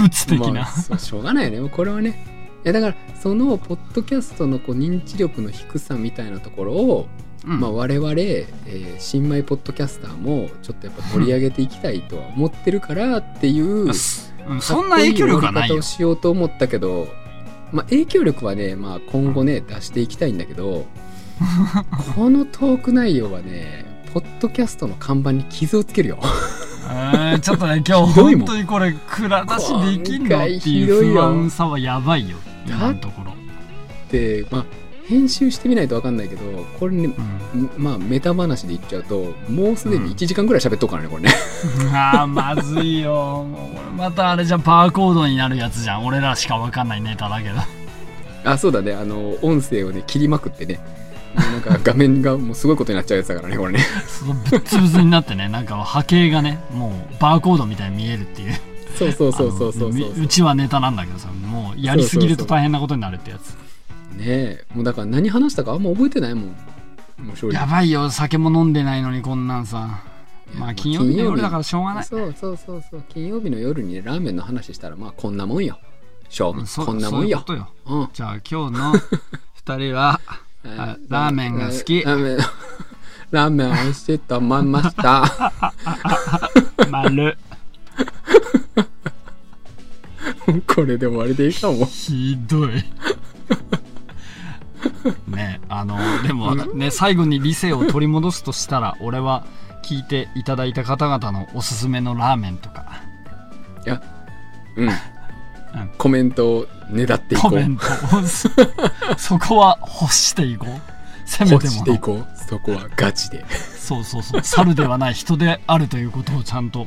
[0.00, 1.68] ブツ的な、まあしょうがないよね。
[1.68, 2.24] これはね。
[2.64, 7.08] いやだからそのポッドキャストのこう認知力の低さみたいなところを、
[7.44, 7.60] うん。
[7.60, 15.82] まあ、我々、えー新米ポッドキャスターもちょっとやっぱ取り上げていきたいとは思ってるからっていうすうんそんな影響力はないよ。
[15.82, 17.08] しようと思ったけど、
[17.72, 20.86] まあ、影響力はね、まあ、今後ね出していきたいんだけど
[22.14, 26.18] このトーク内容はねポッドキャストの看板に傷をつけるよ。
[26.88, 32.36] えーちょっとね 今日本当にこれ蔵出しできんのっていう不安さはやばいよ。
[32.66, 33.32] 今のところ、
[34.10, 34.64] で、まあ、
[35.06, 36.42] 編集してみないと分かんないけど
[36.80, 37.10] これね
[37.54, 37.70] うん。
[37.76, 41.30] まあメタ話で言っちゃうともうすでに1時間ぐらい喋っとくからねこれね。
[41.92, 43.12] あーまずいよ。
[43.44, 46.06] もうまたあれじゃんバーコードになるやつじゃん。
[46.06, 47.56] 俺らしか分かんないネタだけど。
[48.44, 48.94] あそうだね。
[48.94, 50.80] あの音声をね切りまくってね
[51.36, 53.80] なんか画面がもうすごいことになっちゃうやつだからねこれね。
[54.08, 58.54] そのぶっつぶつになってねなんか波形がねもうバーコードみたいに見えるっていう。
[58.96, 60.22] そうそうそうそうそうそうう。
[60.22, 63.50] うちはネタなんだけどさもうやりすぎると大変なことになるってやつ。
[64.16, 66.56] ねえもうだから何話したかあんま覚えてないもん。
[67.52, 70.02] やばいよ酒も飲んでないのにこんなんさ。
[70.54, 72.04] まあ金曜日の夜だからしょうがない。
[72.04, 73.04] そうそうそうそう。
[73.08, 75.78] 金曜日の夜にねラーメンの話したらまあこんなもんよ。
[76.28, 76.66] 正味。
[76.66, 77.42] そこんなもんよ。
[77.46, 78.08] そうん。
[78.12, 78.92] じゃあ今日の
[79.54, 80.40] 二人はあ
[81.08, 82.02] ラーメンが好き。
[82.02, 82.38] ラーメン。
[83.30, 85.52] ラーメン美味しいと思いました。
[86.90, 87.36] 丸。
[90.66, 91.86] これで終わりでいいかも。
[91.86, 92.84] ひどい。
[95.28, 99.44] ねあのでもね最後に理性を取り戻すとしたら俺は
[99.84, 103.02] 聞いていただいた方々のおすすめのラーメンとか。
[103.84, 104.02] いや
[104.76, 104.90] うん。
[105.98, 107.50] コメントをねだっていこう。
[107.50, 107.84] コメント。
[108.16, 108.48] をそ
[109.16, 110.80] そこは欲していこう。
[111.24, 112.26] せめても欲していのこう。
[112.48, 113.44] そこはガチで。
[113.50, 114.42] そうそうそう。
[114.42, 116.86] 猿ではない人であるということをちゃんと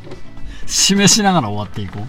[0.65, 1.99] 示しながら終わっていこ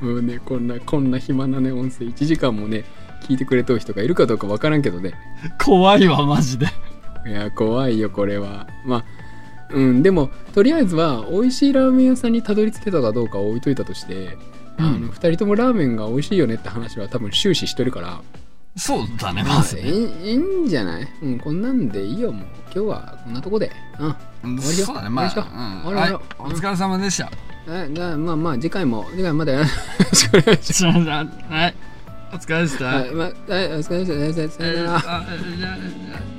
[0.00, 0.04] う。
[0.04, 2.84] もうねこんなこんな暇なね音声1時間もね
[3.28, 5.14] 聞いてくれとる人がいるかどうかわからんけどね。
[5.62, 6.66] 怖いわマジで。
[7.26, 8.66] いや怖いよこれは。
[8.84, 9.04] まあ
[9.70, 14.38] うんでもとりあえずは美味しいラーメン屋さんにたどり着けたかどうかは置いといたとして、
[14.78, 18.20] あのうん2人ともラーメンが美味しいよねって話は多分終始してるから。
[18.76, 19.42] そうだね。
[19.42, 19.80] まあい。
[19.80, 21.08] いいいんじゃない？
[21.22, 22.30] うんこんなんでいいよ。
[22.32, 23.72] もう今日はこんなとこで。
[23.98, 24.16] うん。
[24.44, 24.86] うん終わりよ。
[24.86, 25.08] そうだね。
[25.08, 25.26] まあ、
[25.86, 25.92] う。
[25.92, 25.96] ん。
[25.96, 26.12] はい。
[26.12, 26.18] お
[26.48, 27.30] 疲れ様でした。
[27.68, 29.06] えじゃあまあまあ次回も。
[29.12, 29.52] 次回まで。
[29.52, 29.64] よろ
[30.14, 31.74] しくお願いしはい。
[32.32, 32.84] お疲れでした。
[32.84, 34.50] ますはい、まあ、はい、お疲れ様でした。
[34.58, 36.35] さよなら